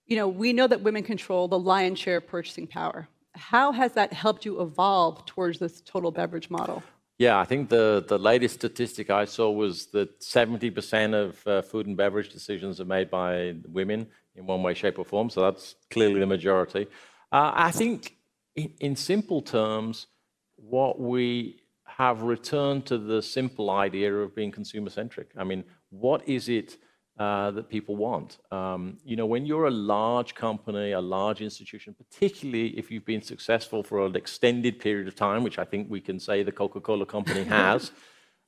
You 0.06 0.16
know, 0.16 0.28
we 0.28 0.54
know 0.54 0.66
that 0.66 0.80
women 0.80 1.02
control 1.02 1.46
the 1.46 1.58
lion's 1.58 1.98
share 1.98 2.18
of 2.18 2.26
purchasing 2.26 2.66
power 2.66 3.06
how 3.34 3.72
has 3.72 3.92
that 3.92 4.12
helped 4.12 4.44
you 4.44 4.60
evolve 4.60 5.26
towards 5.26 5.58
this 5.58 5.80
total 5.80 6.10
beverage 6.10 6.50
model? 6.50 6.82
Yeah, 7.18 7.38
I 7.38 7.44
think 7.44 7.68
the, 7.68 8.04
the 8.08 8.18
latest 8.18 8.56
statistic 8.56 9.10
I 9.10 9.24
saw 9.24 9.50
was 9.50 9.86
that 9.86 10.20
70% 10.20 11.14
of 11.14 11.46
uh, 11.46 11.62
food 11.62 11.86
and 11.86 11.96
beverage 11.96 12.30
decisions 12.30 12.80
are 12.80 12.84
made 12.84 13.08
by 13.10 13.54
women 13.68 14.08
in 14.34 14.46
one 14.46 14.62
way, 14.62 14.74
shape, 14.74 14.98
or 14.98 15.04
form. 15.04 15.30
So 15.30 15.40
that's 15.40 15.76
clearly 15.90 16.18
the 16.18 16.26
majority. 16.26 16.86
Uh, 17.30 17.52
I 17.54 17.70
think, 17.70 18.16
in, 18.56 18.72
in 18.80 18.96
simple 18.96 19.42
terms, 19.42 20.08
what 20.56 20.98
we 20.98 21.60
have 21.84 22.22
returned 22.22 22.86
to 22.86 22.98
the 22.98 23.22
simple 23.22 23.70
idea 23.70 24.12
of 24.12 24.34
being 24.34 24.50
consumer 24.50 24.90
centric. 24.90 25.30
I 25.36 25.44
mean, 25.44 25.62
what 25.90 26.28
is 26.28 26.48
it 26.48 26.78
uh, 27.18 27.50
that 27.52 27.68
people 27.68 27.96
want. 27.96 28.38
Um, 28.50 28.98
you 29.04 29.14
know, 29.16 29.26
when 29.26 29.46
you're 29.46 29.66
a 29.66 29.70
large 29.70 30.34
company, 30.34 30.92
a 30.92 31.00
large 31.00 31.40
institution, 31.40 31.94
particularly 31.94 32.76
if 32.78 32.90
you've 32.90 33.04
been 33.04 33.22
successful 33.22 33.82
for 33.82 34.04
an 34.04 34.16
extended 34.16 34.80
period 34.80 35.06
of 35.06 35.14
time, 35.14 35.44
which 35.44 35.58
I 35.58 35.64
think 35.64 35.88
we 35.88 36.00
can 36.00 36.18
say 36.18 36.42
the 36.42 36.52
Coca-Cola 36.52 37.06
company 37.06 37.44
has, 37.60 37.92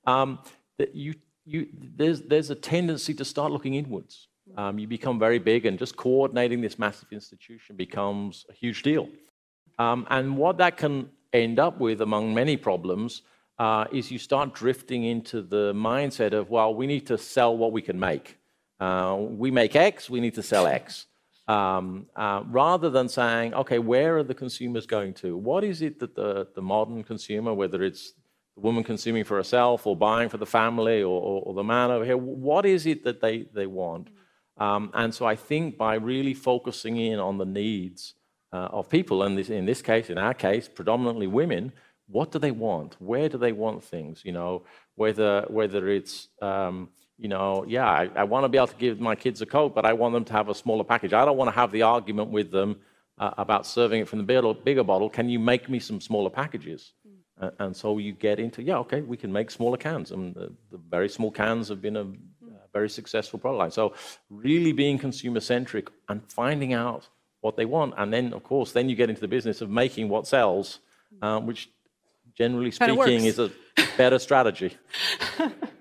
um, 0.04 0.40
that 0.78 0.94
you, 0.94 1.14
you, 1.44 1.68
there's, 1.96 2.22
there's 2.22 2.50
a 2.50 2.56
tendency 2.56 3.14
to 3.14 3.24
start 3.24 3.52
looking 3.52 3.74
inwards. 3.74 4.28
Um, 4.56 4.78
you 4.78 4.86
become 4.86 5.18
very 5.18 5.38
big, 5.38 5.66
and 5.66 5.78
just 5.78 5.96
coordinating 5.96 6.60
this 6.60 6.78
massive 6.78 7.12
institution 7.12 7.76
becomes 7.76 8.46
a 8.48 8.52
huge 8.52 8.82
deal. 8.82 9.08
Um, 9.78 10.06
and 10.10 10.36
what 10.36 10.58
that 10.58 10.76
can 10.76 11.10
end 11.32 11.58
up 11.58 11.78
with, 11.80 12.00
among 12.00 12.32
many 12.34 12.56
problems, 12.56 13.22
uh, 13.58 13.86
is 13.92 14.10
you 14.10 14.18
start 14.18 14.54
drifting 14.54 15.04
into 15.04 15.42
the 15.42 15.72
mindset 15.72 16.32
of, 16.32 16.50
well, 16.50 16.74
we 16.74 16.86
need 16.86 17.06
to 17.06 17.18
sell 17.18 17.56
what 17.56 17.72
we 17.72 17.82
can 17.82 17.98
make. 17.98 18.38
Uh, 18.78 19.16
we 19.18 19.50
make 19.50 19.74
X, 19.74 20.10
we 20.10 20.20
need 20.20 20.34
to 20.34 20.42
sell 20.42 20.66
X. 20.66 21.06
Um, 21.48 22.06
uh, 22.16 22.42
rather 22.46 22.90
than 22.90 23.08
saying, 23.08 23.54
okay, 23.54 23.78
where 23.78 24.18
are 24.18 24.24
the 24.24 24.34
consumers 24.34 24.84
going 24.86 25.14
to? 25.14 25.36
What 25.36 25.62
is 25.62 25.80
it 25.80 26.00
that 26.00 26.14
the, 26.14 26.48
the 26.54 26.62
modern 26.62 27.04
consumer, 27.04 27.54
whether 27.54 27.82
it's 27.84 28.14
the 28.56 28.62
woman 28.62 28.82
consuming 28.82 29.24
for 29.24 29.36
herself 29.36 29.86
or 29.86 29.94
buying 29.94 30.28
for 30.28 30.38
the 30.38 30.46
family 30.46 31.02
or, 31.02 31.20
or, 31.20 31.42
or 31.42 31.54
the 31.54 31.62
man 31.62 31.90
over 31.90 32.04
here, 32.04 32.16
what 32.16 32.66
is 32.66 32.86
it 32.86 33.04
that 33.04 33.20
they, 33.20 33.46
they 33.54 33.66
want? 33.66 34.08
Um, 34.58 34.90
and 34.94 35.14
so 35.14 35.26
I 35.26 35.36
think 35.36 35.76
by 35.76 35.94
really 35.94 36.34
focusing 36.34 36.96
in 36.96 37.18
on 37.18 37.38
the 37.38 37.44
needs 37.44 38.14
uh, 38.52 38.68
of 38.72 38.88
people, 38.88 39.22
and 39.22 39.38
this, 39.38 39.50
in 39.50 39.66
this 39.66 39.82
case, 39.82 40.10
in 40.10 40.18
our 40.18 40.34
case, 40.34 40.68
predominantly 40.68 41.26
women, 41.26 41.72
what 42.08 42.32
do 42.32 42.38
they 42.38 42.52
want? 42.52 42.96
Where 42.98 43.28
do 43.28 43.38
they 43.38 43.52
want 43.52 43.84
things? 43.84 44.22
You 44.24 44.32
know, 44.32 44.62
whether, 44.94 45.44
whether 45.48 45.88
it's 45.88 46.28
um, 46.40 46.88
you 47.18 47.28
know, 47.28 47.64
yeah, 47.66 47.88
I, 47.88 48.10
I 48.14 48.24
want 48.24 48.44
to 48.44 48.48
be 48.48 48.58
able 48.58 48.68
to 48.68 48.76
give 48.76 49.00
my 49.00 49.14
kids 49.14 49.40
a 49.40 49.46
Coke, 49.46 49.74
but 49.74 49.86
I 49.86 49.94
want 49.94 50.12
them 50.14 50.24
to 50.24 50.32
have 50.32 50.48
a 50.48 50.54
smaller 50.54 50.84
package. 50.84 51.12
I 51.12 51.24
don't 51.24 51.36
want 51.36 51.48
to 51.48 51.54
have 51.54 51.72
the 51.72 51.82
argument 51.82 52.30
with 52.30 52.50
them 52.50 52.76
uh, 53.18 53.30
about 53.38 53.66
serving 53.66 54.02
it 54.02 54.08
from 54.08 54.18
the 54.18 54.24
bigger, 54.24 54.52
bigger 54.52 54.84
bottle. 54.84 55.08
Can 55.08 55.28
you 55.28 55.38
make 55.38 55.68
me 55.68 55.78
some 55.78 56.00
smaller 56.00 56.30
packages? 56.30 56.92
Mm. 57.40 57.52
and 57.58 57.76
so 57.76 57.98
you 57.98 58.12
get 58.12 58.38
into, 58.38 58.62
yeah, 58.62 58.78
okay, 58.78 59.00
we 59.00 59.16
can 59.16 59.32
make 59.32 59.50
smaller 59.50 59.76
cans. 59.78 60.10
And 60.10 60.34
the, 60.34 60.52
the 60.70 60.78
very 60.90 61.08
small 61.08 61.30
cans 61.30 61.68
have 61.68 61.80
been 61.80 61.96
a, 61.96 62.02
a 62.02 62.68
very 62.72 62.90
successful 62.90 63.38
product 63.38 63.58
line. 63.58 63.70
So 63.70 63.94
really 64.28 64.72
being 64.72 64.98
consumer 64.98 65.40
centric 65.40 65.88
and 66.08 66.20
finding 66.30 66.74
out 66.74 67.08
what 67.40 67.56
they 67.56 67.64
want. 67.64 67.94
And 67.96 68.12
then, 68.12 68.32
of 68.34 68.42
course, 68.42 68.72
then 68.72 68.88
you 68.88 68.96
get 68.96 69.08
into 69.08 69.20
the 69.20 69.28
business 69.28 69.60
of 69.60 69.70
making 69.70 70.08
what 70.08 70.26
sells, 70.26 70.80
um, 71.22 71.46
which 71.46 71.70
generally 72.34 72.70
speaking 72.70 73.24
is 73.24 73.38
a 73.38 73.50
better 73.96 74.18
strategy. 74.18 74.76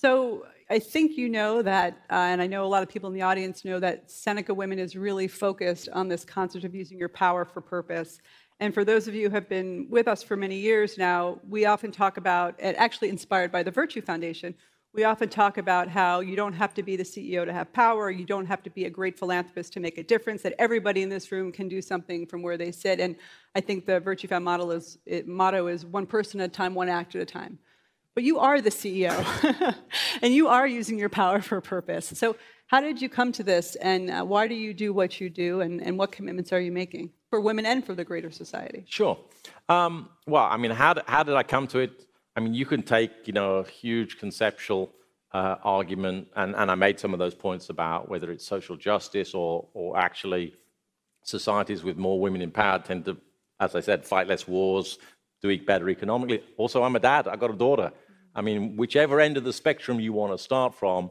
so 0.00 0.46
I 0.68 0.78
think 0.78 1.16
you 1.16 1.28
know 1.28 1.62
that, 1.62 2.02
uh, 2.10 2.14
and 2.14 2.42
I 2.42 2.46
know 2.46 2.64
a 2.64 2.66
lot 2.66 2.82
of 2.82 2.88
people 2.88 3.08
in 3.08 3.14
the 3.14 3.22
audience 3.22 3.64
know 3.64 3.80
that 3.80 4.10
Seneca 4.10 4.52
Women 4.52 4.78
is 4.78 4.96
really 4.96 5.28
focused 5.28 5.88
on 5.92 6.08
this 6.08 6.24
concept 6.24 6.64
of 6.64 6.74
using 6.74 6.98
your 6.98 7.08
power 7.08 7.44
for 7.44 7.60
purpose. 7.60 8.20
And 8.60 8.74
for 8.74 8.84
those 8.84 9.08
of 9.08 9.14
you 9.14 9.28
who 9.28 9.34
have 9.34 9.48
been 9.48 9.86
with 9.88 10.08
us 10.08 10.22
for 10.22 10.36
many 10.36 10.56
years 10.56 10.98
now, 10.98 11.40
we 11.48 11.64
often 11.66 11.92
talk 11.92 12.16
about, 12.16 12.56
and 12.58 12.76
actually 12.76 13.08
inspired 13.08 13.50
by 13.52 13.62
the 13.62 13.70
Virtue 13.70 14.02
Foundation, 14.02 14.54
we 14.92 15.04
often 15.04 15.28
talk 15.28 15.56
about 15.58 15.88
how 15.88 16.20
you 16.20 16.36
don't 16.36 16.54
have 16.54 16.74
to 16.74 16.82
be 16.82 16.96
the 16.96 17.02
CEO 17.02 17.44
to 17.44 17.52
have 17.52 17.72
power, 17.72 18.10
you 18.10 18.24
don't 18.24 18.46
have 18.46 18.62
to 18.64 18.70
be 18.70 18.86
a 18.86 18.90
great 18.90 19.18
philanthropist 19.18 19.72
to 19.74 19.80
make 19.80 19.98
a 19.98 20.02
difference, 20.02 20.42
that 20.42 20.54
everybody 20.58 21.02
in 21.02 21.08
this 21.08 21.30
room 21.30 21.52
can 21.52 21.68
do 21.68 21.80
something 21.80 22.26
from 22.26 22.42
where 22.42 22.56
they 22.56 22.72
sit. 22.72 22.98
And 22.98 23.16
I 23.54 23.60
think 23.60 23.86
the 23.86 24.00
Virtue 24.00 24.28
Found 24.28 24.44
model 24.44 24.72
is, 24.72 24.98
it, 25.06 25.28
motto 25.28 25.68
is 25.68 25.86
one 25.86 26.06
person 26.06 26.40
at 26.40 26.50
a 26.50 26.52
time, 26.52 26.74
one 26.74 26.88
act 26.88 27.14
at 27.14 27.22
a 27.22 27.26
time. 27.26 27.58
But 28.16 28.24
you 28.24 28.38
are 28.38 28.62
the 28.62 28.70
CEO, 28.70 29.14
and 30.22 30.32
you 30.32 30.48
are 30.48 30.66
using 30.66 30.98
your 30.98 31.10
power 31.10 31.42
for 31.42 31.58
a 31.58 31.62
purpose. 31.62 32.06
So, 32.14 32.34
how 32.68 32.80
did 32.80 33.02
you 33.02 33.10
come 33.10 33.30
to 33.32 33.42
this, 33.42 33.76
and 33.76 34.10
uh, 34.10 34.24
why 34.24 34.48
do 34.48 34.54
you 34.54 34.72
do 34.72 34.94
what 34.94 35.20
you 35.20 35.28
do, 35.28 35.60
and, 35.60 35.82
and 35.82 35.98
what 35.98 36.12
commitments 36.12 36.50
are 36.50 36.58
you 36.58 36.72
making 36.72 37.10
for 37.28 37.42
women 37.42 37.66
and 37.66 37.84
for 37.84 37.94
the 37.94 38.04
greater 38.04 38.30
society? 38.30 38.86
Sure. 38.88 39.18
Um, 39.68 40.08
well, 40.26 40.44
I 40.44 40.56
mean, 40.56 40.70
how 40.70 40.94
how 41.06 41.24
did 41.24 41.34
I 41.34 41.42
come 41.42 41.66
to 41.66 41.80
it? 41.80 42.06
I 42.34 42.40
mean, 42.40 42.54
you 42.54 42.64
can 42.64 42.82
take, 42.82 43.10
you 43.26 43.34
know, 43.34 43.56
a 43.56 43.68
huge 43.68 44.18
conceptual 44.18 44.94
uh, 45.32 45.56
argument, 45.62 46.28
and, 46.36 46.56
and 46.56 46.70
I 46.70 46.74
made 46.74 46.98
some 46.98 47.12
of 47.12 47.18
those 47.18 47.34
points 47.34 47.68
about 47.68 48.08
whether 48.08 48.32
it's 48.32 48.46
social 48.46 48.76
justice 48.76 49.34
or, 49.34 49.68
or 49.74 49.98
actually 49.98 50.54
societies 51.22 51.84
with 51.84 51.98
more 51.98 52.18
women 52.18 52.40
in 52.40 52.50
power 52.50 52.78
tend 52.78 53.04
to, 53.04 53.18
as 53.60 53.74
I 53.74 53.80
said, 53.80 54.06
fight 54.06 54.26
less 54.26 54.48
wars, 54.48 54.98
do 55.42 55.64
better 55.64 55.90
economically. 55.90 56.42
Also, 56.56 56.82
I'm 56.82 56.96
a 56.96 57.00
dad, 57.00 57.28
I've 57.28 57.40
got 57.40 57.50
a 57.50 57.56
daughter. 57.56 57.92
I 58.36 58.42
mean, 58.42 58.76
whichever 58.76 59.18
end 59.18 59.38
of 59.38 59.44
the 59.44 59.52
spectrum 59.52 59.98
you 59.98 60.12
want 60.12 60.32
to 60.32 60.38
start 60.38 60.74
from, 60.74 61.10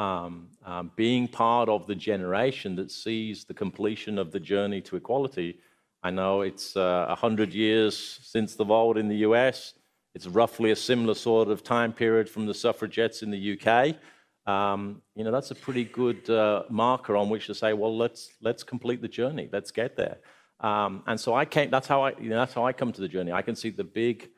um, 0.00 0.48
um, 0.66 0.90
being 0.96 1.28
part 1.28 1.68
of 1.68 1.86
the 1.86 1.94
generation 1.94 2.74
that 2.76 2.90
sees 2.90 3.44
the 3.44 3.54
completion 3.54 4.18
of 4.18 4.32
the 4.32 4.40
journey 4.40 4.80
to 4.82 4.96
equality. 4.96 5.60
I 6.02 6.10
know 6.10 6.40
it's 6.40 6.76
uh, 6.76 7.06
100 7.08 7.54
years 7.54 8.18
since 8.22 8.56
the 8.56 8.64
vote 8.64 8.98
in 8.98 9.06
the 9.06 9.18
US. 9.18 9.74
It's 10.16 10.26
roughly 10.26 10.72
a 10.72 10.76
similar 10.76 11.14
sort 11.14 11.48
of 11.48 11.62
time 11.62 11.92
period 11.92 12.28
from 12.28 12.44
the 12.46 12.54
suffragettes 12.54 13.22
in 13.22 13.30
the 13.30 13.56
UK. 13.56 13.94
Um, 14.46 15.00
you 15.14 15.22
know, 15.22 15.30
that's 15.30 15.52
a 15.52 15.54
pretty 15.54 15.84
good 15.84 16.28
uh, 16.28 16.64
marker 16.68 17.16
on 17.16 17.30
which 17.30 17.46
to 17.46 17.54
say, 17.54 17.72
well, 17.72 17.96
let's 17.96 18.30
let's 18.42 18.64
complete 18.64 19.00
the 19.00 19.08
journey. 19.08 19.48
Let's 19.50 19.70
get 19.70 19.96
there. 19.96 20.18
Um, 20.60 21.04
and 21.06 21.18
so 21.18 21.34
I 21.34 21.44
came. 21.44 21.70
That's 21.70 21.86
how 21.86 22.02
I. 22.02 22.12
You 22.20 22.30
know, 22.30 22.36
that's 22.36 22.52
how 22.52 22.66
I 22.66 22.72
come 22.72 22.92
to 22.92 23.00
the 23.00 23.08
journey. 23.08 23.32
I 23.32 23.42
can 23.42 23.56
see 23.56 23.70
the 23.70 23.84
big 23.84 24.28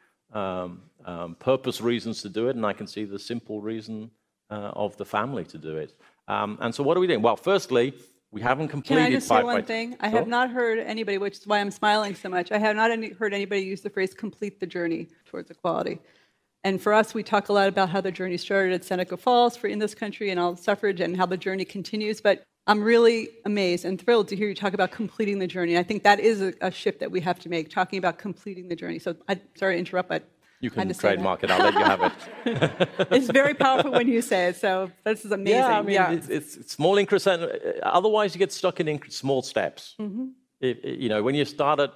um, 1.06 1.36
purpose 1.36 1.80
reasons 1.80 2.20
to 2.22 2.28
do 2.28 2.48
it, 2.48 2.56
and 2.56 2.66
I 2.66 2.72
can 2.72 2.86
see 2.86 3.04
the 3.04 3.18
simple 3.18 3.60
reason 3.60 4.10
uh, 4.50 4.72
of 4.75 4.96
the 4.96 5.04
family 5.04 5.44
to 5.44 5.58
do 5.58 5.76
it. 5.76 5.98
Um, 6.28 6.58
and 6.60 6.75
so, 6.75 6.82
what 6.82 6.96
are 6.96 7.00
we 7.00 7.06
doing? 7.06 7.22
Well, 7.22 7.36
firstly, 7.36 7.94
we 8.32 8.40
haven't 8.40 8.68
completed. 8.68 9.02
Can 9.02 9.12
I 9.12 9.14
just 9.14 9.28
say 9.28 9.42
one 9.42 9.62
thing? 9.62 9.96
I 10.00 10.08
have 10.08 10.26
not 10.26 10.50
heard 10.50 10.78
anybody, 10.80 11.18
which 11.18 11.38
is 11.38 11.46
why 11.46 11.60
I'm 11.60 11.70
smiling 11.70 12.14
so 12.14 12.28
much. 12.28 12.50
I 12.52 12.58
have 12.58 12.76
not 12.76 12.90
any, 12.90 13.10
heard 13.10 13.32
anybody 13.32 13.62
use 13.62 13.80
the 13.80 13.90
phrase 13.90 14.12
"complete 14.14 14.60
the 14.60 14.66
journey 14.66 15.08
towards 15.25 15.50
equality." 15.50 16.00
And 16.64 16.82
for 16.82 16.92
us, 16.92 17.14
we 17.14 17.22
talk 17.22 17.48
a 17.48 17.52
lot 17.52 17.68
about 17.68 17.90
how 17.90 18.00
the 18.00 18.10
journey 18.10 18.36
started 18.36 18.75
at 18.75 18.84
Seneca 18.84 19.16
Falls 19.16 19.56
for 19.56 19.68
in 19.68 19.78
this 19.78 19.94
country 19.94 20.30
and 20.30 20.40
all 20.40 20.56
suffrage, 20.56 21.00
and 21.00 21.16
how 21.16 21.26
the 21.26 21.36
journey 21.36 21.64
continues. 21.64 22.20
But 22.20 22.42
I'm 22.66 22.82
really 22.82 23.28
amazed 23.44 23.84
and 23.84 24.00
thrilled 24.00 24.26
to 24.28 24.36
hear 24.36 24.48
you 24.48 24.54
talk 24.56 24.75
about 24.75 24.90
completing 24.90 25.38
the 25.38 25.46
journey. 25.46 25.78
I 25.78 25.84
think 25.84 26.02
that 26.02 26.18
is 26.18 26.42
a, 26.42 26.52
a 26.60 26.70
shift 26.72 26.98
that 26.98 27.12
we 27.12 27.20
have 27.20 27.38
to 27.40 27.48
make, 27.48 27.70
talking 27.70 27.98
about 27.98 28.18
completing 28.18 28.66
the 28.66 28.75
journey. 28.75 28.98
So, 28.98 29.14
I, 29.28 29.40
sorry 29.54 29.76
to 29.76 29.78
interrupt, 29.78 30.08
but 30.08 30.28
you 30.60 30.70
can 30.70 30.92
trademark 30.94 31.44
it. 31.44 31.50
I'll 31.50 31.58
let 31.58 31.75
you 31.75 31.84
have 31.84 32.02
it. 32.02 32.88
it's 33.10 33.30
very 33.30 33.54
powerful 33.54 33.92
when 33.92 34.08
you 34.08 34.22
say 34.22 34.48
it. 34.48 34.56
So 34.56 34.90
this 35.04 35.25
is 35.25 35.32
amazing. 35.32 35.58
Yeah, 35.58 35.78
I 35.78 35.82
mean, 35.82 35.94
yeah. 35.94 36.12
It's, 36.12 36.28
it's, 36.28 36.72
small 36.72 36.96
increments. 36.98 37.26
Uh, 37.26 37.80
otherwise, 37.82 38.34
you 38.34 38.38
get 38.38 38.52
stuck 38.52 38.80
in 38.80 39.00
small 39.10 39.42
steps. 39.42 39.94
Mm-hmm. 40.00 40.28
It, 40.60 40.84
it, 40.84 40.98
you 40.98 41.08
know, 41.08 41.22
when 41.22 41.34
you 41.34 41.44
start 41.44 41.80
at 41.80 41.92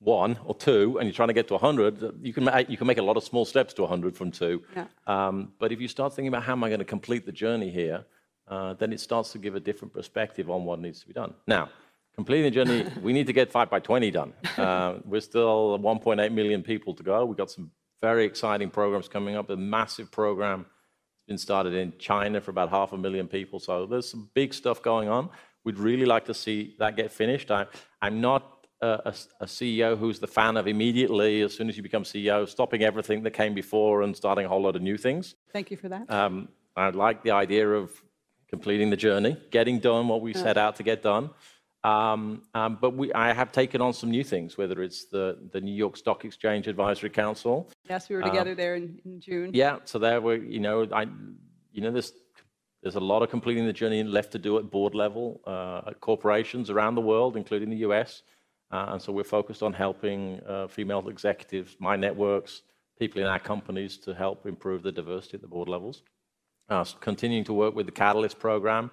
one 0.00 0.38
or 0.44 0.54
two 0.54 0.98
and 0.98 1.06
you're 1.06 1.14
trying 1.14 1.28
to 1.28 1.34
get 1.34 1.46
to 1.48 1.54
100, 1.54 2.20
you 2.22 2.32
can, 2.32 2.48
you 2.68 2.76
can 2.76 2.86
make 2.86 2.98
a 2.98 3.02
lot 3.02 3.16
of 3.16 3.22
small 3.22 3.44
steps 3.44 3.72
to 3.74 3.82
100 3.82 4.16
from 4.16 4.30
two. 4.30 4.62
Yeah. 4.74 4.86
Um, 5.06 5.52
but 5.58 5.72
if 5.72 5.80
you 5.80 5.88
start 5.88 6.14
thinking 6.14 6.28
about 6.28 6.42
how 6.42 6.52
am 6.52 6.64
I 6.64 6.68
going 6.68 6.80
to 6.80 6.84
complete 6.84 7.26
the 7.26 7.32
journey 7.32 7.70
here, 7.70 8.04
uh, 8.48 8.74
then 8.74 8.92
it 8.92 9.00
starts 9.00 9.30
to 9.32 9.38
give 9.38 9.54
a 9.54 9.60
different 9.60 9.94
perspective 9.94 10.50
on 10.50 10.64
what 10.64 10.80
needs 10.80 11.00
to 11.00 11.06
be 11.06 11.12
done. 11.12 11.34
Now, 11.46 11.68
Completing 12.14 12.44
the 12.44 12.50
journey, 12.50 12.86
we 13.02 13.12
need 13.12 13.26
to 13.26 13.32
get 13.32 13.50
5 13.50 13.70
by 13.70 13.80
20 13.80 14.10
done. 14.10 14.32
Uh, 14.56 14.98
we're 15.04 15.20
still 15.20 15.78
1.8 15.78 16.32
million 16.32 16.62
people 16.62 16.94
to 16.94 17.02
go. 17.02 17.24
We've 17.24 17.36
got 17.36 17.50
some 17.50 17.70
very 18.02 18.24
exciting 18.24 18.70
programs 18.70 19.08
coming 19.08 19.36
up. 19.36 19.50
A 19.50 19.56
massive 19.56 20.10
program 20.10 20.60
has 20.60 21.24
been 21.28 21.38
started 21.38 21.74
in 21.74 21.92
China 21.98 22.40
for 22.40 22.50
about 22.50 22.70
half 22.70 22.92
a 22.92 22.98
million 22.98 23.28
people. 23.28 23.58
So 23.58 23.86
there's 23.86 24.08
some 24.08 24.28
big 24.34 24.52
stuff 24.54 24.82
going 24.82 25.08
on. 25.08 25.30
We'd 25.64 25.78
really 25.78 26.06
like 26.06 26.24
to 26.26 26.34
see 26.34 26.74
that 26.78 26.96
get 26.96 27.12
finished. 27.12 27.50
I, 27.50 27.66
am 28.02 28.20
not 28.20 28.66
a, 28.80 29.14
a, 29.40 29.46
CEO 29.46 29.96
who's 29.98 30.18
the 30.18 30.26
fan 30.26 30.56
of 30.56 30.66
immediately, 30.66 31.42
as 31.42 31.54
soon 31.54 31.68
as 31.68 31.76
you 31.76 31.82
become 31.82 32.02
CEO, 32.02 32.48
stopping 32.48 32.82
everything 32.82 33.22
that 33.24 33.32
came 33.32 33.54
before 33.54 34.02
and 34.02 34.16
starting 34.16 34.46
a 34.46 34.48
whole 34.48 34.62
lot 34.62 34.74
of 34.74 34.82
new 34.82 34.96
things. 34.96 35.34
Thank 35.52 35.70
you 35.70 35.76
for 35.76 35.88
that. 35.90 36.10
Um, 36.10 36.48
I 36.76 36.88
like 36.90 37.22
the 37.22 37.32
idea 37.32 37.68
of 37.68 37.90
completing 38.48 38.90
the 38.90 38.96
journey, 38.96 39.36
getting 39.50 39.78
done 39.78 40.08
what 40.08 40.22
we 40.22 40.32
set 40.32 40.56
out 40.56 40.76
to 40.76 40.82
get 40.82 41.02
done. 41.02 41.30
Um, 41.82 42.42
um, 42.54 42.76
but 42.80 42.94
we, 42.94 43.12
I 43.14 43.32
have 43.32 43.52
taken 43.52 43.80
on 43.80 43.94
some 43.94 44.10
new 44.10 44.22
things, 44.22 44.58
whether 44.58 44.82
it's 44.82 45.06
the, 45.06 45.38
the 45.52 45.60
New 45.60 45.74
York 45.74 45.96
Stock 45.96 46.24
Exchange 46.24 46.68
Advisory 46.68 47.08
Council. 47.10 47.70
Yes, 47.88 48.08
we 48.08 48.16
were 48.16 48.22
together 48.22 48.50
um, 48.50 48.56
there 48.56 48.74
in, 48.74 49.00
in, 49.04 49.20
June. 49.20 49.50
Yeah, 49.54 49.78
so 49.84 49.98
there 49.98 50.20
were, 50.20 50.36
you 50.36 50.60
know, 50.60 50.86
I, 50.92 51.06
you 51.72 51.80
know, 51.80 51.90
there's 51.90 52.12
there's 52.82 52.96
a 52.96 53.00
lot 53.00 53.22
of 53.22 53.28
completing 53.28 53.66
the 53.66 53.72
journey 53.72 54.02
left 54.02 54.32
to 54.32 54.38
do 54.38 54.56
at 54.58 54.70
board 54.70 54.94
level 54.94 55.40
uh, 55.46 55.82
at 55.88 56.00
corporations 56.00 56.70
around 56.70 56.94
the 56.94 57.02
world, 57.02 57.36
including 57.36 57.68
the 57.68 57.76
US. 57.88 58.22
Uh, 58.70 58.86
and 58.90 59.02
so 59.02 59.12
we're 59.12 59.24
focused 59.24 59.62
on 59.62 59.72
helping 59.72 60.40
uh, 60.48 60.66
female 60.66 61.06
executives, 61.08 61.76
my 61.78 61.96
networks, 61.96 62.62
people 62.98 63.20
in 63.20 63.26
our 63.26 63.38
companies 63.38 63.98
to 63.98 64.14
help 64.14 64.46
improve 64.46 64.82
the 64.82 64.92
diversity 64.92 65.34
at 65.36 65.42
the 65.42 65.48
board 65.48 65.68
levels. 65.68 66.02
Uh, 66.68 66.84
continuing 67.00 67.44
to 67.44 67.52
work 67.52 67.74
with 67.74 67.84
the 67.86 67.92
Catalyst 67.92 68.38
program 68.38 68.90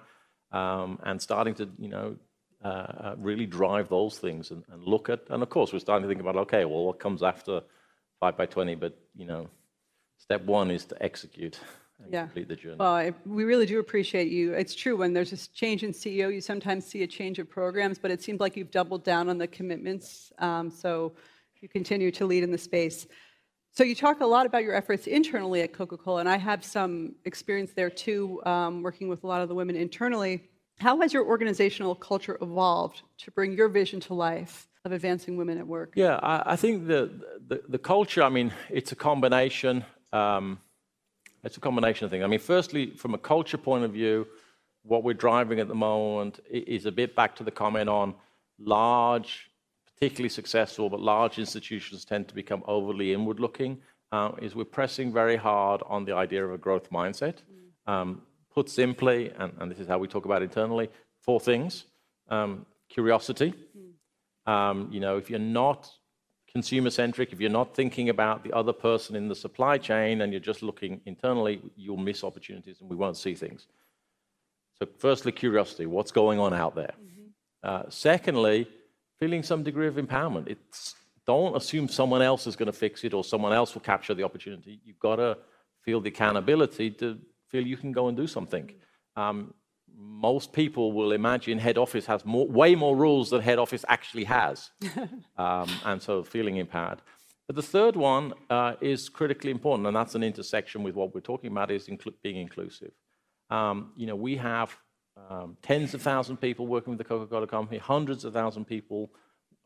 um, 0.52 0.98
and 1.04 1.22
starting 1.22 1.54
to, 1.54 1.68
you 1.78 1.88
know, 1.88 2.16
uh, 2.64 2.68
uh, 2.68 3.14
really 3.18 3.46
drive 3.46 3.88
those 3.88 4.18
things 4.18 4.50
and, 4.50 4.64
and, 4.72 4.82
look 4.82 5.08
at. 5.08 5.20
And 5.30 5.42
of 5.42 5.48
course, 5.48 5.72
we're 5.72 5.78
starting 5.78 6.02
to 6.02 6.08
think 6.08 6.20
about 6.20 6.36
okay, 6.36 6.64
well, 6.64 6.86
what 6.86 6.98
comes 6.98 7.22
after 7.22 7.62
five 8.18 8.36
by 8.36 8.46
twenty? 8.46 8.74
But 8.74 8.98
you 9.14 9.26
know, 9.26 9.48
step 10.18 10.44
one 10.44 10.70
is 10.70 10.84
to 10.86 11.02
execute. 11.02 11.60
And 12.02 12.12
yeah. 12.12 12.22
complete 12.24 12.48
the 12.48 12.56
journey. 12.56 12.76
Well, 12.78 12.94
I, 12.94 13.12
we 13.26 13.44
really 13.44 13.66
do 13.66 13.80
appreciate 13.80 14.28
you. 14.28 14.54
It's 14.54 14.74
true 14.74 14.96
when 14.96 15.12
there's 15.12 15.32
a 15.32 15.48
change 15.50 15.82
in 15.82 15.92
CEO, 15.92 16.32
you 16.32 16.40
sometimes 16.40 16.84
see 16.84 17.02
a 17.02 17.08
change 17.08 17.40
of 17.40 17.50
programs, 17.50 17.98
but 17.98 18.12
it 18.12 18.22
seems 18.22 18.38
like 18.38 18.56
you've 18.56 18.70
doubled 18.70 19.02
down 19.02 19.28
on 19.28 19.36
the 19.36 19.48
commitments. 19.48 20.32
Um, 20.38 20.70
so 20.70 21.12
you 21.60 21.68
continue 21.68 22.12
to 22.12 22.24
lead 22.24 22.44
in 22.44 22.52
the 22.52 22.58
space. 22.58 23.08
So 23.72 23.84
you 23.84 23.94
talk 23.94 24.20
a 24.20 24.26
lot 24.26 24.46
about 24.46 24.62
your 24.62 24.74
efforts 24.74 25.06
internally 25.06 25.62
at 25.62 25.72
Coca-Cola, 25.72 26.20
and 26.20 26.28
I 26.28 26.36
have 26.36 26.64
some 26.64 27.14
experience 27.24 27.72
there 27.74 27.90
too, 27.90 28.40
um, 28.44 28.82
working 28.82 29.08
with 29.08 29.24
a 29.24 29.26
lot 29.26 29.42
of 29.42 29.48
the 29.48 29.54
women 29.54 29.76
internally. 29.76 30.48
How 30.80 31.00
has 31.00 31.12
your 31.12 31.26
organizational 31.26 31.94
culture 31.94 32.38
evolved 32.40 33.02
to 33.18 33.30
bring 33.30 33.52
your 33.52 33.68
vision 33.68 34.00
to 34.00 34.14
life 34.14 34.68
of 34.84 34.92
advancing 34.92 35.36
women 35.36 35.58
at 35.58 35.66
work? 35.66 35.92
Yeah, 35.96 36.18
I, 36.22 36.52
I 36.52 36.56
think 36.56 36.86
the, 36.86 37.10
the, 37.48 37.62
the 37.68 37.78
culture. 37.78 38.22
I 38.22 38.28
mean, 38.28 38.52
it's 38.70 38.92
a 38.92 38.96
combination. 38.96 39.84
Um, 40.12 40.60
it's 41.42 41.56
a 41.56 41.60
combination 41.60 42.04
of 42.04 42.10
things. 42.10 42.24
I 42.24 42.28
mean, 42.28 42.38
firstly, 42.38 42.90
from 42.90 43.14
a 43.14 43.18
culture 43.18 43.58
point 43.58 43.84
of 43.84 43.92
view, 43.92 44.26
what 44.82 45.02
we're 45.02 45.14
driving 45.14 45.60
at 45.60 45.68
the 45.68 45.74
moment 45.74 46.40
is 46.48 46.86
a 46.86 46.92
bit 46.92 47.14
back 47.14 47.34
to 47.36 47.44
the 47.44 47.50
comment 47.50 47.88
on 47.88 48.14
large, 48.58 49.50
particularly 49.94 50.28
successful, 50.28 50.88
but 50.88 51.00
large 51.00 51.38
institutions 51.38 52.04
tend 52.04 52.28
to 52.28 52.34
become 52.34 52.62
overly 52.66 53.12
inward-looking. 53.12 53.78
Uh, 54.10 54.32
is 54.40 54.54
we're 54.54 54.64
pressing 54.64 55.12
very 55.12 55.36
hard 55.36 55.82
on 55.86 56.04
the 56.04 56.14
idea 56.14 56.42
of 56.42 56.52
a 56.52 56.56
growth 56.56 56.88
mindset. 56.90 57.42
Mm. 57.86 57.92
Um, 57.92 58.22
Put 58.58 58.68
simply, 58.68 59.30
and, 59.38 59.52
and 59.60 59.70
this 59.70 59.78
is 59.78 59.86
how 59.86 59.98
we 59.98 60.08
talk 60.08 60.24
about 60.24 60.42
internally, 60.42 60.90
four 61.20 61.38
things. 61.38 61.84
Um, 62.28 62.66
curiosity. 62.88 63.54
Mm. 63.78 64.52
Um, 64.52 64.88
you 64.90 64.98
know, 64.98 65.16
if 65.16 65.30
you're 65.30 65.38
not 65.38 65.88
consumer 66.50 66.90
centric, 66.90 67.32
if 67.32 67.40
you're 67.40 67.50
not 67.50 67.76
thinking 67.76 68.08
about 68.08 68.42
the 68.42 68.52
other 68.52 68.72
person 68.72 69.14
in 69.14 69.28
the 69.28 69.34
supply 69.36 69.78
chain 69.78 70.22
and 70.22 70.32
you're 70.32 70.40
just 70.40 70.64
looking 70.64 71.00
internally, 71.06 71.62
you'll 71.76 71.98
miss 71.98 72.24
opportunities 72.24 72.80
and 72.80 72.90
we 72.90 72.96
won't 72.96 73.16
see 73.16 73.32
things. 73.32 73.68
So, 74.76 74.88
firstly, 74.98 75.30
curiosity 75.30 75.86
what's 75.86 76.10
going 76.10 76.40
on 76.40 76.52
out 76.52 76.74
there? 76.74 76.94
Mm-hmm. 77.00 77.28
Uh, 77.62 77.82
secondly, 77.90 78.66
feeling 79.20 79.44
some 79.44 79.62
degree 79.62 79.86
of 79.86 79.94
empowerment. 79.94 80.48
It's, 80.48 80.96
don't 81.28 81.56
assume 81.56 81.86
someone 81.86 82.22
else 82.22 82.48
is 82.48 82.56
going 82.56 82.72
to 82.72 82.78
fix 82.86 83.04
it 83.04 83.14
or 83.14 83.22
someone 83.22 83.52
else 83.52 83.74
will 83.74 83.82
capture 83.82 84.14
the 84.14 84.24
opportunity. 84.24 84.80
You've 84.84 84.98
got 84.98 85.16
to 85.16 85.38
feel 85.84 86.00
the 86.00 86.08
accountability 86.08 86.90
to 86.90 87.20
feel 87.48 87.66
you 87.66 87.76
can 87.76 87.92
go 87.92 88.08
and 88.08 88.16
do 88.16 88.26
something. 88.26 88.72
Um, 89.16 89.54
most 89.96 90.52
people 90.52 90.92
will 90.92 91.12
imagine 91.12 91.58
head 91.58 91.76
office 91.76 92.06
has 92.06 92.24
more, 92.24 92.46
way 92.46 92.74
more 92.74 92.96
rules 92.96 93.30
than 93.30 93.40
head 93.40 93.58
office 93.58 93.84
actually 93.88 94.24
has, 94.24 94.70
um, 95.36 95.68
and 95.84 96.00
so 96.00 96.22
feeling 96.22 96.56
empowered. 96.56 97.00
But 97.46 97.56
the 97.56 97.62
third 97.62 97.96
one 97.96 98.34
uh, 98.50 98.74
is 98.80 99.08
critically 99.08 99.50
important, 99.50 99.86
and 99.86 99.96
that's 99.96 100.14
an 100.14 100.22
intersection 100.22 100.82
with 100.82 100.94
what 100.94 101.14
we're 101.14 101.20
talking 101.20 101.50
about 101.50 101.70
is 101.70 101.88
inclu- 101.88 102.14
being 102.22 102.36
inclusive. 102.36 102.92
Um, 103.50 103.92
you 103.96 104.06
know, 104.06 104.16
we 104.16 104.36
have 104.36 104.76
um, 105.28 105.56
tens 105.62 105.94
of 105.94 106.02
thousands 106.02 106.36
of 106.36 106.40
people 106.40 106.66
working 106.66 106.90
with 106.90 106.98
the 106.98 107.04
Coca-Cola 107.04 107.46
Company, 107.46 107.78
hundreds 107.78 108.24
of 108.24 108.34
thousands 108.34 108.64
of 108.64 108.68
people, 108.68 109.10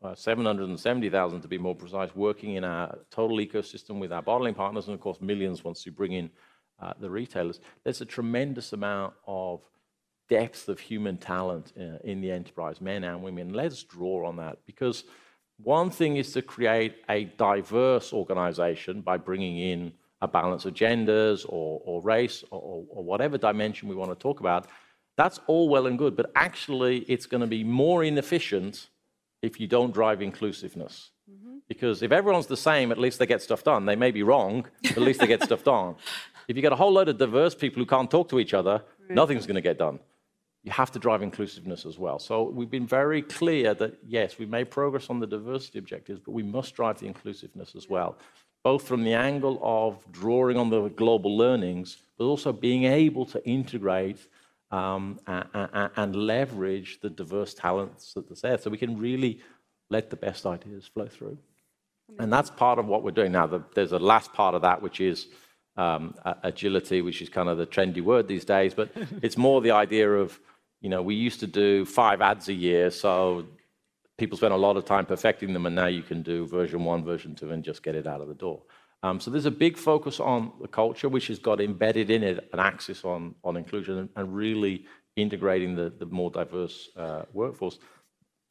uh, 0.01 0.15
770,000 0.15 1.41
to 1.41 1.47
be 1.47 1.57
more 1.57 1.75
precise, 1.75 2.15
working 2.15 2.55
in 2.55 2.63
our 2.63 2.97
total 3.11 3.37
ecosystem 3.37 3.99
with 3.99 4.11
our 4.11 4.21
bottling 4.21 4.53
partners, 4.53 4.87
and 4.87 4.95
of 4.95 5.01
course 5.01 5.21
millions 5.21 5.63
once 5.63 5.85
you 5.85 5.91
bring 5.91 6.13
in 6.13 6.29
uh, 6.83 6.93
the 6.99 7.09
retailers. 7.09 7.59
There's 7.83 8.01
a 8.01 8.05
tremendous 8.05 8.73
amount 8.73 9.13
of 9.25 9.61
depth 10.29 10.69
of 10.69 10.79
human 10.79 11.17
talent 11.17 11.73
uh, 11.79 11.99
in 12.03 12.21
the 12.21 12.31
enterprise, 12.31 12.81
men 12.81 13.03
and 13.03 13.21
women. 13.21 13.53
Let's 13.53 13.83
draw 13.83 14.27
on 14.27 14.37
that 14.37 14.59
because 14.65 15.03
one 15.57 15.89
thing 15.89 16.17
is 16.17 16.33
to 16.33 16.41
create 16.41 16.95
a 17.09 17.25
diverse 17.25 18.11
organization 18.13 19.01
by 19.01 19.17
bringing 19.17 19.57
in 19.57 19.93
a 20.21 20.27
balance 20.27 20.65
of 20.65 20.73
genders 20.73 21.45
or, 21.45 21.81
or 21.85 22.01
race 22.01 22.43
or, 22.49 22.85
or, 22.89 23.03
whatever 23.03 23.37
dimension 23.37 23.89
we 23.89 23.95
want 23.95 24.09
to 24.09 24.15
talk 24.15 24.39
about. 24.39 24.67
That's 25.17 25.39
all 25.47 25.67
well 25.69 25.85
and 25.85 25.97
good, 25.97 26.15
but 26.15 26.31
actually, 26.35 26.99
it's 26.99 27.25
going 27.25 27.41
to 27.41 27.47
be 27.47 27.63
more 27.63 28.03
inefficient 28.03 28.89
if 29.41 29.59
you 29.59 29.67
don't 29.67 29.93
drive 29.93 30.21
inclusiveness. 30.21 31.11
Mm-hmm. 31.29 31.57
Because 31.67 32.01
if 32.01 32.11
everyone's 32.11 32.47
the 32.47 32.57
same, 32.57 32.91
at 32.91 32.97
least 32.97 33.19
they 33.19 33.25
get 33.25 33.41
stuff 33.41 33.63
done. 33.63 33.85
They 33.85 33.97
may 33.97 34.11
be 34.11 34.23
wrong, 34.23 34.65
but 34.81 34.91
at 34.93 35.03
least 35.03 35.19
they 35.19 35.27
get 35.27 35.43
stuff 35.43 35.63
done. 35.63 35.95
If 36.47 36.55
you 36.55 36.61
get 36.61 36.71
a 36.71 36.75
whole 36.75 36.91
load 36.91 37.09
of 37.09 37.17
diverse 37.17 37.55
people 37.55 37.81
who 37.81 37.85
can't 37.85 38.09
talk 38.09 38.29
to 38.29 38.39
each 38.39 38.53
other, 38.53 38.83
nothing's 39.09 39.45
going 39.45 39.55
to 39.55 39.61
get 39.61 39.77
done. 39.77 39.99
You 40.63 40.71
have 40.71 40.91
to 40.91 40.99
drive 40.99 41.21
inclusiveness 41.21 41.85
as 41.85 41.99
well. 41.99 42.19
So 42.19 42.43
we've 42.43 42.69
been 42.69 42.87
very 42.87 43.21
clear 43.21 43.73
that 43.73 43.97
yes, 44.07 44.37
we've 44.39 44.49
made 44.49 44.71
progress 44.71 45.09
on 45.09 45.19
the 45.19 45.27
diversity 45.27 45.79
objectives, 45.79 46.19
but 46.19 46.31
we 46.31 46.43
must 46.43 46.75
drive 46.75 46.99
the 46.99 47.07
inclusiveness 47.07 47.75
as 47.75 47.89
well, 47.89 48.17
both 48.63 48.87
from 48.87 49.03
the 49.03 49.13
angle 49.13 49.59
of 49.61 50.09
drawing 50.11 50.57
on 50.57 50.69
the 50.69 50.89
global 50.89 51.37
learnings, 51.37 51.97
but 52.17 52.25
also 52.25 52.53
being 52.53 52.85
able 52.85 53.25
to 53.25 53.45
integrate 53.45 54.19
um, 54.71 55.19
and, 55.27 55.89
and 55.95 56.15
leverage 56.15 56.99
the 57.01 57.09
diverse 57.09 57.53
talents 57.53 58.13
that 58.13 58.31
are 58.31 58.35
there 58.35 58.57
so 58.57 58.69
we 58.69 58.77
can 58.77 58.97
really 58.97 59.39
let 59.89 60.09
the 60.09 60.15
best 60.15 60.45
ideas 60.45 60.87
flow 60.87 61.07
through. 61.07 61.37
And 62.19 62.31
that's 62.31 62.49
part 62.49 62.79
of 62.79 62.87
what 62.87 63.03
we're 63.03 63.11
doing 63.11 63.31
now. 63.31 63.63
There's 63.75 63.91
a 63.91 63.99
last 63.99 64.33
part 64.33 64.55
of 64.55 64.61
that, 64.61 64.81
which 64.81 64.99
is 64.99 65.27
um, 65.77 66.15
agility, 66.43 67.01
which 67.01 67.21
is 67.21 67.29
kind 67.29 67.49
of 67.49 67.57
the 67.57 67.65
trendy 67.65 68.01
word 68.01 68.27
these 68.27 68.45
days, 68.45 68.73
but 68.73 68.91
it's 69.21 69.37
more 69.37 69.61
the 69.61 69.71
idea 69.71 70.11
of, 70.11 70.39
you 70.81 70.89
know, 70.89 71.01
we 71.01 71.15
used 71.15 71.39
to 71.39 71.47
do 71.47 71.85
five 71.85 72.21
ads 72.21 72.49
a 72.49 72.53
year, 72.53 72.91
so 72.91 73.45
people 74.17 74.37
spent 74.37 74.53
a 74.53 74.57
lot 74.57 74.77
of 74.77 74.85
time 74.85 75.05
perfecting 75.05 75.53
them, 75.53 75.65
and 75.65 75.75
now 75.75 75.87
you 75.87 76.03
can 76.03 76.21
do 76.21 76.45
version 76.47 76.83
one, 76.83 77.03
version 77.03 77.35
two, 77.35 77.51
and 77.51 77.63
just 77.63 77.83
get 77.83 77.95
it 77.95 78.07
out 78.07 78.21
of 78.21 78.27
the 78.27 78.33
door. 78.33 78.61
Um, 79.01 79.19
so 79.19 79.29
there's 79.29 79.45
a 79.45 79.51
big 79.51 79.77
focus 79.77 80.19
on 80.19 80.53
the 80.61 80.67
culture, 80.67 81.09
which 81.09 81.27
has 81.27 81.37
got 81.37 81.59
embedded 81.59 82.09
in 82.09 82.23
it 82.23 82.49
an 82.53 82.59
axis 82.59 83.03
on, 83.03 83.35
on 83.43 83.57
inclusion 83.57 83.97
and, 83.97 84.09
and 84.15 84.33
really 84.33 84.85
integrating 85.17 85.75
the, 85.75 85.89
the 85.99 86.05
more 86.05 86.31
diverse 86.31 86.89
uh, 86.95 87.23
workforce. 87.33 87.79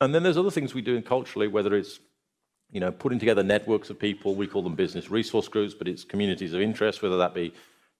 And 0.02 0.14
then 0.14 0.22
there's 0.22 0.36
other 0.36 0.50
things 0.50 0.74
we 0.74 0.82
do 0.82 0.94
in 0.94 1.02
culturally, 1.02 1.48
whether 1.48 1.74
it's 1.74 2.00
you 2.72 2.80
know, 2.80 2.90
putting 2.90 3.18
together 3.18 3.42
networks 3.42 3.90
of 3.90 3.98
people. 3.98 4.34
We 4.34 4.46
call 4.46 4.62
them 4.62 4.74
business 4.74 5.10
resource 5.10 5.46
groups, 5.46 5.74
but 5.74 5.86
it's 5.86 6.02
communities 6.04 6.54
of 6.54 6.60
interest, 6.60 7.02
whether 7.02 7.18
that 7.18 7.34
be 7.34 7.52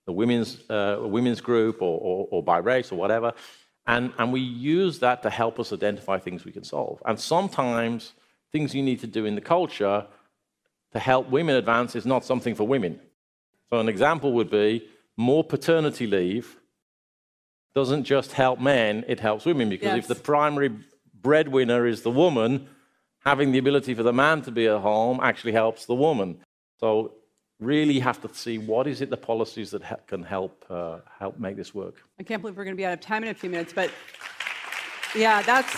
the 0.06 0.12
women's, 0.12 0.68
uh, 0.68 0.98
women's 1.02 1.40
group 1.40 1.80
or, 1.80 2.00
or, 2.00 2.28
or, 2.30 2.42
by 2.42 2.58
race 2.58 2.90
or 2.90 2.96
whatever. 2.96 3.34
And, 3.86 4.12
and 4.18 4.32
we 4.32 4.40
use 4.40 4.98
that 5.00 5.22
to 5.22 5.30
help 5.30 5.60
us 5.60 5.72
identify 5.72 6.18
things 6.18 6.44
we 6.44 6.52
can 6.52 6.64
solve. 6.64 7.00
And 7.04 7.20
sometimes 7.20 8.14
things 8.50 8.74
you 8.74 8.82
need 8.82 9.00
to 9.00 9.06
do 9.06 9.26
in 9.26 9.34
the 9.34 9.40
culture 9.40 10.06
to 10.92 10.98
help 10.98 11.30
women 11.30 11.56
advance 11.56 11.94
is 11.94 12.06
not 12.06 12.24
something 12.24 12.54
for 12.54 12.66
women. 12.66 13.00
So, 13.70 13.78
an 13.78 13.88
example 13.88 14.32
would 14.34 14.50
be 14.50 14.86
more 15.16 15.44
paternity 15.44 16.06
leave 16.06 16.56
doesn't 17.74 18.04
just 18.04 18.32
help 18.32 18.60
men, 18.60 19.04
it 19.08 19.20
helps 19.20 19.46
women 19.46 19.70
because 19.70 19.96
yes. 19.96 19.98
if 19.98 20.08
the 20.08 20.14
primary 20.14 20.70
breadwinner 21.22 21.86
is 21.86 22.02
the 22.02 22.10
woman, 22.10 22.68
having 23.24 23.52
the 23.52 23.58
ability 23.58 23.94
for 23.94 24.02
the 24.02 24.12
man 24.12 24.42
to 24.42 24.50
be 24.50 24.66
at 24.66 24.80
home 24.80 25.20
actually 25.22 25.52
helps 25.52 25.86
the 25.86 25.94
woman. 25.94 26.38
So, 26.78 27.14
really 27.60 28.00
have 28.00 28.20
to 28.20 28.34
see 28.34 28.58
what 28.58 28.88
is 28.88 29.00
it 29.00 29.08
the 29.08 29.16
policies 29.16 29.70
that 29.70 29.84
ha- 29.84 29.96
can 30.08 30.22
help 30.22 30.64
uh, 30.68 30.98
help 31.18 31.38
make 31.38 31.56
this 31.56 31.72
work. 31.72 32.02
I 32.18 32.24
can't 32.24 32.42
believe 32.42 32.56
we're 32.56 32.64
going 32.64 32.76
to 32.76 32.80
be 32.80 32.86
out 32.86 32.92
of 32.92 33.00
time 33.00 33.22
in 33.22 33.30
a 33.30 33.34
few 33.34 33.50
minutes, 33.50 33.72
but 33.72 33.90
yeah, 35.14 35.42
that's 35.42 35.72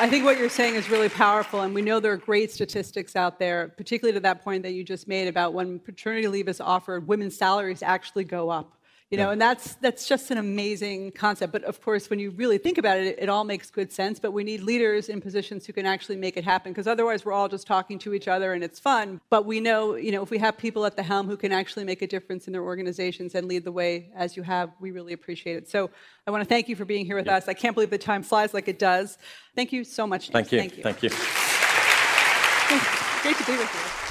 I 0.00 0.08
think 0.08 0.24
what 0.24 0.38
you're 0.38 0.48
saying 0.48 0.76
is 0.76 0.88
really 0.88 1.08
powerful, 1.08 1.62
and 1.62 1.74
we 1.74 1.82
know 1.82 1.98
there 1.98 2.12
are 2.12 2.16
great 2.16 2.52
statistics 2.52 3.16
out 3.16 3.40
there, 3.40 3.74
particularly 3.76 4.14
to 4.14 4.20
that 4.20 4.44
point 4.44 4.62
that 4.62 4.70
you 4.70 4.84
just 4.84 5.08
made 5.08 5.26
about 5.26 5.54
when 5.54 5.80
paternity 5.80 6.28
leave 6.28 6.46
is 6.46 6.60
offered, 6.60 7.08
women's 7.08 7.36
salaries 7.36 7.82
actually 7.82 8.22
go 8.22 8.48
up. 8.48 8.77
You 9.10 9.16
know, 9.16 9.28
yeah. 9.28 9.32
and 9.32 9.40
that's 9.40 9.74
that's 9.76 10.06
just 10.06 10.30
an 10.30 10.36
amazing 10.36 11.12
concept. 11.12 11.50
But 11.50 11.64
of 11.64 11.80
course, 11.80 12.10
when 12.10 12.18
you 12.18 12.30
really 12.30 12.58
think 12.58 12.76
about 12.76 12.98
it, 12.98 13.16
it, 13.18 13.30
all 13.30 13.44
makes 13.44 13.70
good 13.70 13.90
sense. 13.90 14.20
But 14.20 14.32
we 14.32 14.44
need 14.44 14.60
leaders 14.60 15.08
in 15.08 15.22
positions 15.22 15.64
who 15.64 15.72
can 15.72 15.86
actually 15.86 16.16
make 16.16 16.36
it 16.36 16.44
happen, 16.44 16.72
because 16.72 16.86
otherwise, 16.86 17.24
we're 17.24 17.32
all 17.32 17.48
just 17.48 17.66
talking 17.66 17.98
to 18.00 18.12
each 18.12 18.28
other 18.28 18.52
and 18.52 18.62
it's 18.62 18.78
fun. 18.78 19.18
But 19.30 19.46
we 19.46 19.60
know, 19.60 19.94
you 19.94 20.12
know, 20.12 20.22
if 20.22 20.30
we 20.30 20.36
have 20.38 20.58
people 20.58 20.84
at 20.84 20.94
the 20.94 21.02
helm 21.02 21.26
who 21.26 21.38
can 21.38 21.52
actually 21.52 21.84
make 21.84 22.02
a 22.02 22.06
difference 22.06 22.46
in 22.48 22.52
their 22.52 22.62
organizations 22.62 23.34
and 23.34 23.48
lead 23.48 23.64
the 23.64 23.72
way 23.72 24.10
as 24.14 24.36
you 24.36 24.42
have, 24.42 24.72
we 24.78 24.90
really 24.90 25.14
appreciate 25.14 25.56
it. 25.56 25.70
So 25.70 25.88
I 26.26 26.30
want 26.30 26.42
to 26.42 26.48
thank 26.48 26.68
you 26.68 26.76
for 26.76 26.84
being 26.84 27.06
here 27.06 27.16
with 27.16 27.26
yeah. 27.26 27.36
us. 27.36 27.48
I 27.48 27.54
can't 27.54 27.74
believe 27.74 27.88
the 27.88 27.96
time 27.96 28.22
flies 28.22 28.52
like 28.52 28.68
it 28.68 28.78
does. 28.78 29.16
Thank 29.54 29.72
you 29.72 29.84
so 29.84 30.06
much. 30.06 30.28
Thank 30.28 30.52
you. 30.52 30.58
Thank 30.58 30.76
you. 30.76 30.82
Thank 30.82 31.02
you. 31.02 31.08
Great 33.22 33.36
to 33.38 33.44
be 33.44 33.56
with 33.56 34.02
you. 34.02 34.07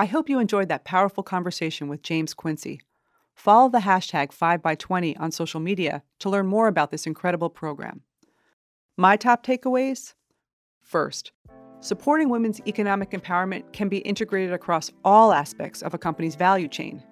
I 0.00 0.06
hope 0.06 0.30
you 0.30 0.38
enjoyed 0.38 0.70
that 0.70 0.84
powerful 0.84 1.22
conversation 1.22 1.86
with 1.86 2.02
James 2.02 2.32
Quincey. 2.32 2.80
Follow 3.34 3.68
the 3.68 3.80
hashtag 3.80 4.34
5by20 4.34 5.20
on 5.20 5.30
social 5.30 5.60
media 5.60 6.02
to 6.20 6.30
learn 6.30 6.46
more 6.46 6.68
about 6.68 6.90
this 6.90 7.06
incredible 7.06 7.50
program. 7.50 8.00
My 8.96 9.18
top 9.18 9.44
takeaways? 9.44 10.14
First, 10.80 11.32
supporting 11.80 12.30
women's 12.30 12.62
economic 12.66 13.10
empowerment 13.10 13.74
can 13.74 13.90
be 13.90 13.98
integrated 13.98 14.54
across 14.54 14.90
all 15.04 15.34
aspects 15.34 15.82
of 15.82 15.92
a 15.92 15.98
company's 15.98 16.34
value 16.34 16.68
chain. 16.68 17.02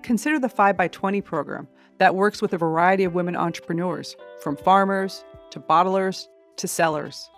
Consider 0.00 0.38
the 0.38 0.48
5by20 0.48 1.22
program 1.22 1.68
that 1.98 2.14
works 2.14 2.40
with 2.40 2.54
a 2.54 2.56
variety 2.56 3.04
of 3.04 3.12
women 3.12 3.36
entrepreneurs, 3.36 4.16
from 4.40 4.56
farmers 4.56 5.22
to 5.50 5.60
bottlers 5.60 6.28
to 6.56 6.66
sellers. 6.66 7.28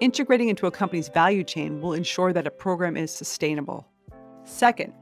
Integrating 0.00 0.50
into 0.50 0.66
a 0.66 0.70
company's 0.70 1.08
value 1.08 1.44
chain 1.44 1.80
will 1.80 1.94
ensure 1.94 2.34
that 2.34 2.46
a 2.46 2.50
program 2.50 2.98
is 2.98 3.10
sustainable. 3.10 3.88
Second, 4.44 4.92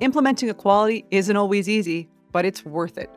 implementing 0.00 0.48
equality 0.48 1.04
isn't 1.10 1.36
always 1.36 1.68
easy, 1.68 2.08
but 2.32 2.44
it's 2.44 2.64
worth 2.64 2.98
it. 2.98 3.10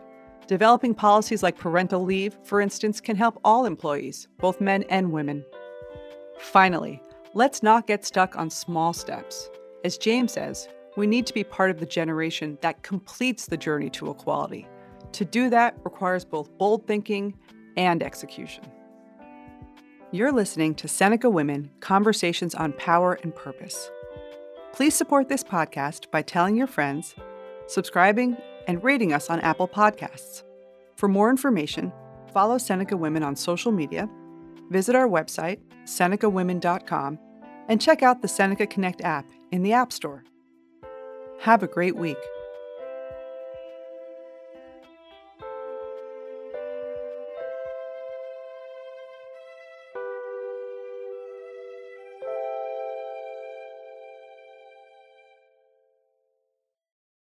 Developing 0.47 0.93
policies 0.93 1.41
like 1.41 1.58
parental 1.58 2.04
leave, 2.04 2.38
for 2.43 2.60
instance, 2.60 2.99
can 2.99 3.15
help 3.15 3.39
all 3.45 3.65
employees, 3.65 4.28
both 4.39 4.60
men 4.60 4.84
and 4.89 5.12
women. 5.12 5.43
Finally, 6.38 7.02
let's 7.34 7.63
not 7.63 7.88
get 7.88 8.06
stuck 8.06 8.36
on 8.36 8.49
small 8.49 8.91
steps. 8.91 9.49
As 9.86 9.97
James 9.97 10.34
says, 10.34 10.67
we 10.97 11.08
need 11.08 11.26
to 11.26 11.34
be 11.34 11.43
part 11.43 11.71
of 11.71 11.80
the 11.80 11.86
generation 11.86 12.58
that 12.62 12.84
completes 12.84 13.45
the 13.45 13.58
journey 13.58 13.89
to 13.91 14.12
equality. 14.12 14.67
To 15.13 15.26
do 15.26 15.49
that 15.49 15.78
requires 15.84 16.26
both 16.26 16.56
bold 16.58 16.86
thinking 16.86 17.36
and 17.78 18.04
execution. 18.04 18.65
You're 20.12 20.32
listening 20.32 20.76
to 20.76 20.88
Seneca 20.88 21.30
Women 21.30 21.71
Conversations 21.80 22.54
on 22.54 22.73
Power 22.73 23.13
and 23.23 23.34
Purpose. 23.34 23.89
Please 24.73 24.95
support 24.95 25.29
this 25.29 25.43
podcast 25.43 26.09
by 26.09 26.23
telling 26.23 26.55
your 26.55 26.65
friends, 26.65 27.13
subscribing, 27.67 28.36
and 28.67 28.83
rating 28.83 29.13
us 29.13 29.29
on 29.29 29.39
Apple 29.41 29.67
Podcasts. 29.67 30.41
For 30.95 31.07
more 31.07 31.29
information, 31.29 31.93
follow 32.33 32.57
Seneca 32.57 32.97
Women 32.97 33.21
on 33.21 33.36
social 33.36 33.71
media, 33.71 34.09
visit 34.71 34.95
our 34.95 35.07
website, 35.07 35.59
senecawomen.com, 35.86 37.19
and 37.69 37.79
check 37.79 38.01
out 38.01 38.23
the 38.23 38.27
Seneca 38.27 38.65
Connect 38.65 39.01
app 39.01 39.29
in 39.51 39.62
the 39.62 39.73
App 39.73 39.93
Store. 39.93 40.23
Have 41.41 41.62
a 41.62 41.67
great 41.67 41.95
week. 41.95 42.17